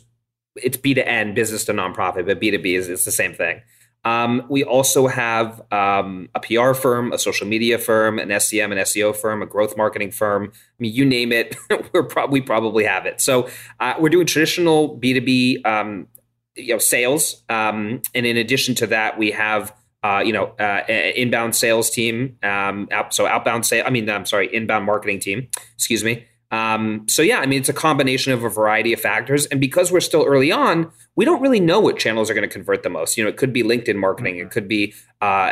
it's 0.63 0.77
B 0.77 0.93
to 0.93 1.07
N, 1.07 1.33
business 1.33 1.65
to 1.65 1.73
nonprofit, 1.73 2.25
but 2.25 2.39
B 2.39 2.51
two 2.51 2.59
B 2.59 2.75
is 2.75 2.89
it's 2.89 3.05
the 3.05 3.11
same 3.11 3.33
thing. 3.33 3.61
Um, 4.05 4.45
we 4.49 4.63
also 4.63 5.07
have 5.07 5.61
um, 5.71 6.29
a 6.33 6.39
PR 6.39 6.73
firm, 6.73 7.11
a 7.11 7.17
social 7.17 7.45
media 7.45 7.77
firm, 7.77 8.19
an 8.19 8.39
SEM 8.39 8.71
and 8.71 8.79
SEO 8.81 9.13
firm, 9.15 9.41
a 9.41 9.45
growth 9.45 9.75
marketing 9.75 10.11
firm. 10.11 10.51
I 10.53 10.75
mean, 10.79 10.93
you 10.93 11.03
name 11.03 11.33
it, 11.33 11.57
we're 11.93 12.03
prob- 12.03 12.31
we 12.31 12.39
probably 12.39 12.85
have 12.85 13.05
it. 13.05 13.19
So 13.19 13.49
uh, 13.79 13.95
we're 13.99 14.09
doing 14.09 14.25
traditional 14.25 14.95
B 14.95 15.13
two 15.13 15.21
B, 15.21 15.61
um, 15.63 16.07
you 16.55 16.73
know, 16.73 16.79
sales, 16.79 17.43
um, 17.49 18.01
and 18.13 18.25
in 18.25 18.37
addition 18.37 18.75
to 18.75 18.87
that, 18.87 19.17
we 19.17 19.31
have 19.31 19.73
uh, 20.03 20.21
you 20.23 20.31
know, 20.31 20.45
uh, 20.59 20.83
inbound 20.87 21.55
sales 21.55 21.89
team. 21.89 22.37
Um, 22.43 22.87
out, 22.91 23.13
so 23.13 23.25
outbound 23.25 23.65
sale. 23.65 23.83
I 23.85 23.89
mean, 23.89 24.09
I'm 24.09 24.25
sorry, 24.25 24.53
inbound 24.53 24.85
marketing 24.85 25.19
team. 25.19 25.47
Excuse 25.75 26.03
me. 26.03 26.25
Um, 26.49 27.05
so 27.09 27.21
yeah, 27.21 27.39
I 27.39 27.45
mean, 27.45 27.59
it's 27.59 27.69
a 27.69 27.73
combination 27.73 28.31
of 28.31 28.43
a 28.43 28.49
variety 28.49 28.93
of 28.93 29.01
factors, 29.01 29.45
and 29.47 29.59
because 29.59 29.91
we're 29.91 29.99
still 29.99 30.23
early 30.23 30.51
on, 30.51 30.91
we 31.15 31.25
don't 31.25 31.41
really 31.41 31.59
know 31.59 31.79
what 31.79 31.97
channels 31.97 32.29
are 32.29 32.33
going 32.33 32.47
to 32.47 32.53
convert 32.53 32.83
the 32.83 32.89
most. 32.89 33.17
You 33.17 33.23
know, 33.23 33.29
it 33.29 33.37
could 33.37 33.51
be 33.51 33.63
LinkedIn 33.63 33.97
marketing, 33.97 34.37
it 34.37 34.51
could 34.51 34.67
be 34.67 34.93
uh, 35.21 35.51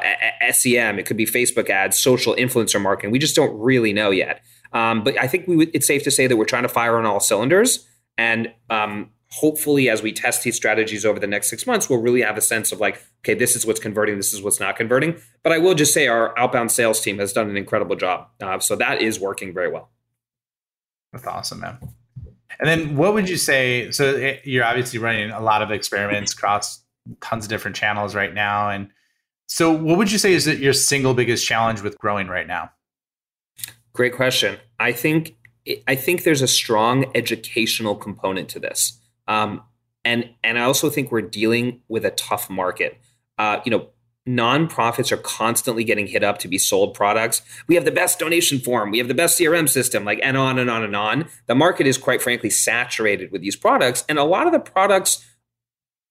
SEM, 0.52 0.98
it 0.98 1.06
could 1.06 1.18
be 1.18 1.26
Facebook 1.26 1.70
ads, 1.70 2.00
social 2.00 2.34
influencer 2.36 2.82
marketing. 2.82 3.12
We 3.12 3.20
just 3.20 3.36
don't 3.36 3.58
really 3.60 3.92
know 3.92 4.10
yet. 4.12 4.42
Um, 4.72 5.04
but 5.04 5.20
I 5.20 5.28
think 5.28 5.48
we 5.48 5.68
it's 5.68 5.88
safe 5.88 6.04
to 6.04 6.12
say 6.12 6.28
that 6.28 6.38
we're 6.38 6.46
trying 6.46 6.64
to 6.64 6.70
fire 6.70 6.98
on 6.98 7.06
all 7.06 7.20
cylinders, 7.20 7.88
and 8.18 8.54
um, 8.70 9.12
hopefully, 9.32 9.90
as 9.90 10.02
we 10.02 10.14
test 10.14 10.44
these 10.44 10.56
strategies 10.56 11.06
over 11.06 11.20
the 11.20 11.28
next 11.28 11.50
six 11.50 11.68
months, 11.68 11.90
we'll 11.90 12.02
really 12.02 12.22
have 12.22 12.38
a 12.38 12.42
sense 12.42 12.72
of 12.72 12.80
like, 12.80 13.02
okay, 13.22 13.34
this 13.34 13.56
is 13.56 13.66
what's 13.66 13.80
converting, 13.82 14.16
this 14.16 14.34
is 14.34 14.42
what's 14.42 14.62
not 14.62 14.78
converting. 14.78 15.16
But 15.44 15.52
I 15.52 15.58
will 15.58 15.76
just 15.76 15.94
say 15.94 16.08
our 16.08 16.38
outbound 16.40 16.72
sales 16.72 17.02
team 17.02 17.20
has 17.20 17.34
done 17.34 17.50
an 17.50 17.58
incredible 17.58 17.98
job, 17.98 18.30
uh, 18.42 18.60
so 18.60 18.78
that 18.78 19.02
is 19.02 19.20
working 19.20 19.54
very 19.54 19.70
well. 19.70 19.90
That's 21.16 21.28
awesome, 21.28 21.62
man. 21.62 21.78
And 22.60 22.68
then, 22.68 22.98
what 22.98 23.14
would 23.14 23.30
you 23.30 23.38
say? 23.38 23.90
So 23.92 24.16
it, 24.16 24.42
you're 24.44 24.66
obviously 24.66 25.00
running 25.00 25.32
a 25.32 25.40
lot 25.40 25.62
of 25.62 25.72
experiments 25.72 26.34
across 26.34 26.84
tons 27.22 27.46
of 27.46 27.50
different 27.50 27.78
channels 27.78 28.14
right 28.14 28.34
now, 28.34 28.70
and 28.70 28.90
so 29.48 29.72
what 29.72 29.98
would 29.98 30.12
you 30.12 30.18
say 30.18 30.34
is 30.34 30.44
that 30.46 30.58
your 30.58 30.74
single 30.74 31.14
biggest 31.14 31.48
challenge 31.48 31.82
with 31.82 31.98
growing 32.00 32.28
right 32.28 32.48
now? 32.48 32.72
Great 33.94 34.14
question. 34.14 34.58
I 34.78 34.92
think 34.92 35.36
I 35.88 35.96
think 35.96 36.24
there's 36.24 36.42
a 36.42 36.48
strong 36.48 37.06
educational 37.16 37.96
component 37.96 38.50
to 38.50 38.60
this, 38.60 39.00
um, 39.30 39.64
and 40.04 40.32
and 40.44 40.60
I 40.60 40.64
also 40.64 40.90
think 40.90 41.14
we're 41.14 41.22
dealing 41.22 41.82
with 41.88 42.04
a 42.04 42.12
tough 42.12 42.50
market. 42.50 43.00
Uh, 43.38 43.62
you 43.64 43.72
know, 43.72 43.88
nonprofits 44.28 45.12
are 45.12 45.18
constantly 45.18 45.84
getting 45.84 46.08
hit 46.08 46.24
up 46.24 46.40
to 46.40 46.48
be 46.48 46.58
sold 46.58 46.94
products. 46.94 47.42
We 47.68 47.76
have 47.76 47.86
the 47.86 47.92
best 47.92 48.20
donation 48.20 48.60
form, 48.60 48.92
we 48.92 48.98
have 48.98 49.08
the 49.08 49.14
best 49.14 49.40
CRM 49.40 49.70
system, 49.70 50.04
like 50.06 50.20
and 50.24 50.38
on 50.38 50.58
and 50.60 50.70
on 50.70 50.84
and 50.84 50.96
on. 50.96 51.28
The 51.48 51.56
market 51.56 51.88
is 51.88 51.98
quite 51.98 52.22
frankly 52.22 52.50
saturated 52.50 53.32
with 53.32 53.42
these 53.42 53.56
products, 53.56 54.04
and 54.10 54.18
a 54.18 54.24
lot 54.24 54.48
of 54.48 54.54
the 54.54 54.60
products, 54.60 55.26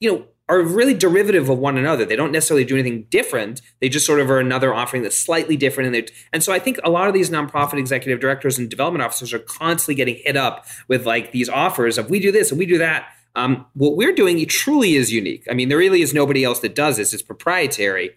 you 0.00 0.12
know, 0.12 0.27
are 0.48 0.61
really 0.61 0.92
derivative 0.92 1.48
of 1.48 1.59
one 1.59 1.79
another. 1.79 2.05
They 2.05 2.16
don't 2.16 2.33
necessarily 2.33 2.64
do 2.64 2.74
anything 2.74 3.07
different. 3.09 3.62
They 3.81 3.88
just 3.88 4.05
sort 4.05 4.20
of 4.20 4.31
are 4.31 4.38
another 4.38 4.74
offering 4.74 5.03
that's 5.03 5.16
slightly 5.16 5.57
different. 5.57 5.94
And, 5.94 6.11
and 6.35 6.42
so 6.42 6.53
I 6.53 6.59
think 6.59 6.79
a 6.85 6.90
lot 6.90 7.09
of 7.09 7.14
these 7.14 7.31
nonprofit 7.31 7.79
executive 7.79 8.20
directors 8.20 8.59
and 8.59 8.68
development 8.68 9.03
officers 9.03 9.33
are 9.33 9.38
constantly 9.38 9.94
getting 9.94 10.16
hit 10.22 10.37
up 10.37 10.66
with 10.87 11.07
like 11.07 11.33
these 11.33 11.48
offers 11.48 11.96
of 11.96 12.11
we 12.11 12.20
do 12.20 12.31
this 12.31 12.50
and 12.50 12.59
we 12.59 12.66
do 12.66 12.77
that. 12.77 13.09
Um, 13.36 13.66
what 13.74 13.96
we're 13.96 14.14
doing 14.14 14.44
truly 14.46 14.94
is 14.94 15.12
unique. 15.12 15.44
I 15.50 15.54
mean, 15.54 15.68
there 15.68 15.78
really 15.78 16.02
is 16.02 16.14
nobody 16.14 16.44
else 16.44 16.60
that 16.60 16.74
does 16.74 16.96
this. 16.98 17.12
It's 17.12 17.22
proprietary. 17.22 18.10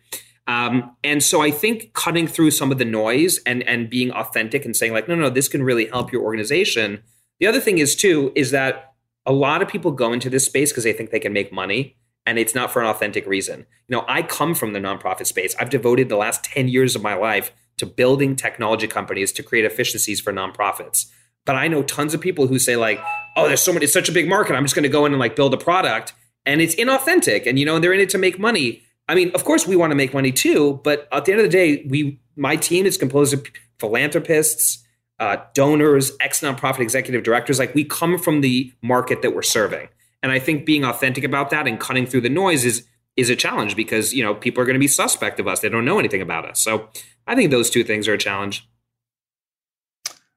Um, 0.47 0.95
and 1.03 1.21
so 1.21 1.41
I 1.41 1.51
think 1.51 1.93
cutting 1.93 2.27
through 2.27 2.51
some 2.51 2.71
of 2.71 2.77
the 2.77 2.85
noise 2.85 3.39
and 3.45 3.63
and 3.63 3.89
being 3.89 4.11
authentic 4.11 4.63
and 4.63 4.75
saying 4.75 4.93
like, 4.93 5.07
no, 5.07 5.15
no, 5.15 5.29
this 5.29 5.47
can 5.47 5.63
really 5.63 5.87
help 5.87 6.11
your 6.11 6.23
organization. 6.23 7.03
The 7.39 7.47
other 7.47 7.59
thing 7.59 7.79
is 7.79 7.95
too 7.95 8.31
is 8.35 8.51
that 8.51 8.93
a 9.25 9.33
lot 9.33 9.61
of 9.61 9.67
people 9.67 9.91
go 9.91 10.13
into 10.13 10.29
this 10.29 10.45
space 10.45 10.71
because 10.71 10.85
they 10.85 10.93
think 10.93 11.09
they 11.09 11.19
can 11.19 11.33
make 11.33 11.51
money 11.51 11.97
and 12.25 12.39
it's 12.39 12.55
not 12.55 12.71
for 12.71 12.81
an 12.81 12.87
authentic 12.87 13.25
reason. 13.27 13.65
You 13.87 13.97
know, 13.97 14.05
I 14.07 14.21
come 14.21 14.55
from 14.55 14.73
the 14.73 14.79
nonprofit 14.79 15.27
space. 15.27 15.55
I've 15.59 15.69
devoted 15.69 16.09
the 16.09 16.17
last 16.17 16.43
10 16.43 16.67
years 16.67 16.95
of 16.95 17.01
my 17.01 17.13
life 17.13 17.51
to 17.77 17.85
building 17.85 18.35
technology 18.35 18.87
companies 18.87 19.31
to 19.33 19.43
create 19.43 19.65
efficiencies 19.65 20.19
for 20.19 20.33
nonprofits. 20.33 21.05
But 21.47 21.55
I 21.55 21.67
know 21.67 21.81
tons 21.81 22.13
of 22.13 22.21
people 22.21 22.45
who 22.45 22.59
say 22.59 22.75
like, 22.75 23.01
"Oh, 23.35 23.47
there's 23.47 23.61
so 23.61 23.73
many 23.73 23.85
it's 23.85 23.93
such 23.93 24.09
a 24.09 24.11
big 24.11 24.29
market. 24.29 24.53
I'm 24.53 24.63
just 24.63 24.75
going 24.75 24.83
to 24.83 24.89
go 24.89 25.05
in 25.05 25.13
and 25.13 25.19
like 25.19 25.35
build 25.35 25.55
a 25.55 25.57
product." 25.57 26.13
And 26.45 26.61
it's 26.61 26.75
inauthentic 26.75 27.47
and 27.47 27.57
you 27.57 27.65
know, 27.65 27.75
and 27.75 27.83
they're 27.83 27.93
in 27.93 27.99
it 27.99 28.09
to 28.11 28.19
make 28.19 28.37
money. 28.37 28.83
I 29.09 29.15
mean, 29.15 29.31
of 29.33 29.43
course 29.45 29.65
we 29.65 29.75
want 29.75 29.91
to 29.91 29.95
make 29.95 30.13
money 30.13 30.31
too, 30.31 30.79
but 30.83 31.07
at 31.11 31.25
the 31.25 31.31
end 31.31 31.41
of 31.41 31.45
the 31.45 31.51
day, 31.51 31.85
we 31.89 32.19
my 32.35 32.55
team 32.55 32.85
is 32.85 32.97
composed 32.97 33.33
of 33.33 33.47
philanthropists, 33.79 34.83
uh, 35.19 35.37
donors, 35.53 36.11
ex 36.19 36.41
nonprofit 36.41 36.81
executive 36.81 37.23
directors. 37.23 37.57
Like 37.57 37.73
we 37.73 37.83
come 37.83 38.19
from 38.19 38.41
the 38.41 38.71
market 38.83 39.21
that 39.21 39.33
we're 39.33 39.41
serving. 39.41 39.87
And 40.21 40.31
I 40.31 40.39
think 40.39 40.65
being 40.65 40.83
authentic 40.83 41.23
about 41.23 41.49
that 41.51 41.67
and 41.67 41.79
cutting 41.79 42.05
through 42.05 42.21
the 42.21 42.29
noise 42.29 42.65
is 42.65 42.85
is 43.15 43.29
a 43.29 43.35
challenge 43.35 43.75
because 43.75 44.13
you 44.13 44.23
know 44.23 44.35
people 44.35 44.61
are 44.61 44.65
going 44.65 44.75
to 44.75 44.79
be 44.79 44.87
suspect 44.87 45.39
of 45.39 45.47
us. 45.47 45.61
They 45.61 45.69
don't 45.69 45.85
know 45.85 45.99
anything 45.99 46.21
about 46.21 46.45
us. 46.45 46.61
So 46.61 46.89
I 47.25 47.35
think 47.35 47.51
those 47.51 47.69
two 47.69 47.83
things 47.83 48.07
are 48.07 48.13
a 48.13 48.17
challenge. 48.17 48.67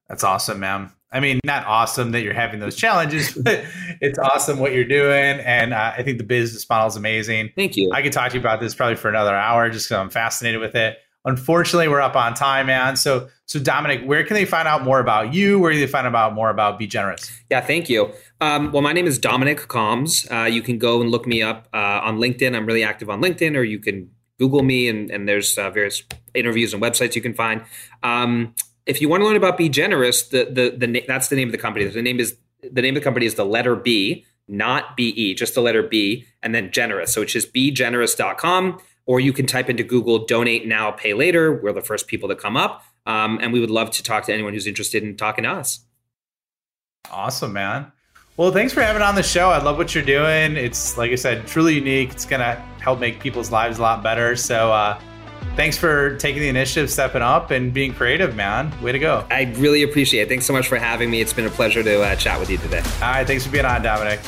That's 0.09 0.25
awesome, 0.25 0.61
man. 0.61 0.90
I 1.12 1.20
mean, 1.20 1.40
not 1.44 1.66
awesome 1.66 2.12
that 2.12 2.23
you're 2.23 2.35
having 2.35 2.61
those 2.61 2.77
challenges, 2.77 3.33
but 3.42 3.64
it's 4.01 4.18
awesome 4.18 4.59
what 4.59 4.73
you're 4.73 4.85
doing. 4.85 5.40
And 5.40 5.75
uh, 5.75 5.92
I 5.96 6.03
think 6.03 6.18
the 6.18 6.25
business 6.25 6.68
model 6.68 6.88
is 6.88 6.96
amazing. 6.96 7.51
Thank 7.57 7.77
you. 7.77 7.90
I 7.92 8.03
could 8.03 8.12
talk 8.12 8.31
to 8.31 8.35
you 8.35 8.40
about 8.40 8.61
this 8.61 8.75
probably 8.75 8.96
for 8.96 9.09
another 9.09 9.35
hour 9.35 9.70
just 9.70 9.88
because 9.88 10.01
I'm 10.01 10.11
fascinated 10.11 10.61
with 10.61 10.75
it. 10.75 10.99
Unfortunately, 11.27 11.87
we're 11.87 12.01
up 12.01 12.16
on 12.16 12.33
time, 12.33 12.66
man. 12.66 12.96
So, 12.96 13.29
so 13.44 13.61
Dominic, 13.61 14.03
where 14.07 14.25
can 14.25 14.35
they 14.35 14.46
find 14.46 14.66
out 14.66 14.83
more 14.83 15.01
about 15.01 15.35
you? 15.35 15.59
Where 15.59 15.70
can 15.70 15.81
they 15.81 15.87
find 15.87 16.07
out 16.07 16.33
more 16.33 16.49
about 16.49 16.79
B 16.79 16.87
Generous? 16.87 17.31
Yeah, 17.51 17.61
thank 17.61 17.90
you. 17.90 18.11
Um, 18.40 18.73
well, 18.73 18.81
my 18.81 18.94
name 18.94 19.07
is 19.07 19.18
Dominic 19.18 19.59
Kalms. 19.68 20.31
Uh, 20.33 20.46
you 20.46 20.62
can 20.62 20.79
go 20.79 21.03
and 21.03 21.11
look 21.11 21.27
me 21.27 21.42
up 21.42 21.68
uh, 21.75 22.01
on 22.03 22.16
LinkedIn. 22.18 22.57
I'm 22.57 22.64
really 22.64 22.83
active 22.83 23.11
on 23.11 23.20
LinkedIn, 23.20 23.55
or 23.55 23.62
you 23.62 23.79
can 23.79 24.11
Google 24.38 24.62
me, 24.62 24.88
and, 24.88 25.11
and 25.11 25.29
there's 25.29 25.59
uh, 25.59 25.68
various 25.68 26.03
interviews 26.33 26.73
and 26.73 26.83
websites 26.83 27.14
you 27.14 27.20
can 27.20 27.35
find. 27.35 27.62
Um, 28.03 28.55
if 28.86 29.00
you 29.00 29.08
want 29.08 29.22
to 29.22 29.26
learn 29.26 29.36
about 29.36 29.56
B 29.56 29.68
Generous, 29.68 30.28
the, 30.28 30.44
the 30.44 30.86
the 30.86 31.04
that's 31.06 31.28
the 31.28 31.36
name 31.36 31.48
of 31.48 31.52
the 31.52 31.58
company. 31.58 31.86
The 31.86 32.02
name 32.02 32.20
is 32.20 32.36
the 32.62 32.82
name 32.82 32.96
of 32.96 33.02
the 33.02 33.04
company 33.04 33.26
is 33.26 33.34
the 33.34 33.44
letter 33.44 33.76
B, 33.76 34.24
not 34.48 34.96
B 34.96 35.08
E, 35.10 35.34
just 35.34 35.54
the 35.54 35.62
letter 35.62 35.82
B, 35.82 36.26
and 36.42 36.54
then 36.54 36.70
Generous. 36.70 37.12
So 37.12 37.22
it's 37.22 37.32
just 37.32 37.54
begenerous.com 37.54 38.80
or 39.06 39.18
you 39.18 39.32
can 39.32 39.44
type 39.44 39.68
into 39.68 39.82
Google 39.82 40.24
donate 40.24 40.68
now, 40.68 40.92
pay 40.92 41.14
later. 41.14 41.52
We're 41.52 41.72
the 41.72 41.80
first 41.80 42.06
people 42.06 42.28
to 42.28 42.36
come 42.36 42.56
up. 42.56 42.84
Um, 43.06 43.40
and 43.42 43.52
we 43.52 43.58
would 43.58 43.70
love 43.70 43.90
to 43.92 44.04
talk 44.04 44.24
to 44.26 44.32
anyone 44.32 44.52
who's 44.52 44.68
interested 44.68 45.02
in 45.02 45.16
talking 45.16 45.42
to 45.42 45.50
us. 45.50 45.80
Awesome, 47.10 47.52
man. 47.52 47.90
Well, 48.36 48.52
thanks 48.52 48.72
for 48.72 48.82
having 48.82 49.02
on 49.02 49.16
the 49.16 49.22
show. 49.22 49.50
I 49.50 49.60
love 49.60 49.78
what 49.78 49.94
you're 49.94 50.04
doing. 50.04 50.56
It's, 50.56 50.96
like 50.96 51.10
I 51.10 51.16
said, 51.16 51.46
truly 51.46 51.74
unique. 51.74 52.12
It's 52.12 52.24
to 52.24 52.62
help 52.80 53.00
make 53.00 53.18
people's 53.18 53.50
lives 53.50 53.78
a 53.78 53.82
lot 53.82 54.02
better. 54.02 54.36
So, 54.36 54.72
uh, 54.72 55.00
thanks 55.57 55.76
for 55.76 56.16
taking 56.16 56.40
the 56.40 56.48
initiative, 56.48 56.90
stepping 56.90 57.22
up, 57.22 57.50
and 57.50 57.72
being 57.72 57.94
creative, 57.94 58.35
man. 58.35 58.72
Way 58.83 58.92
to 58.92 58.98
go. 58.98 59.26
I 59.31 59.53
really 59.57 59.83
appreciate 59.83 60.22
it. 60.22 60.29
Thanks 60.29 60.46
so 60.46 60.53
much 60.53 60.68
for 60.68 60.79
having 60.79 61.11
me. 61.11 61.20
It's 61.20 61.33
been 61.33 61.46
a 61.46 61.50
pleasure 61.50 61.83
to 61.83 62.03
uh, 62.03 62.16
chat 62.16 62.38
with 62.38 62.50
you 62.50 62.59
today. 62.59 62.83
All 63.03 63.11
right. 63.11 63.26
Thanks 63.26 63.44
for 63.44 63.53
being 63.53 63.64
on, 63.64 63.83
Dominic. 63.83 64.20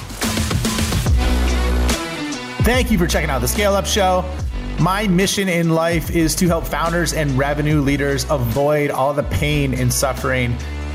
Thank 2.64 2.90
you 2.90 2.98
for 2.98 3.06
checking 3.06 3.30
out 3.30 3.40
the 3.40 3.48
Scale 3.48 3.74
Up 3.74 3.86
Show. 3.86 4.24
My 4.78 5.06
mission 5.06 5.48
in 5.48 5.70
life 5.70 6.10
is 6.10 6.34
to 6.36 6.48
help 6.48 6.66
founders 6.66 7.12
and 7.12 7.38
revenue 7.38 7.80
leaders 7.80 8.24
avoid 8.30 8.90
all 8.90 9.12
the 9.12 9.22
pain 9.24 9.74
and 9.74 9.92
suffering 9.92 10.56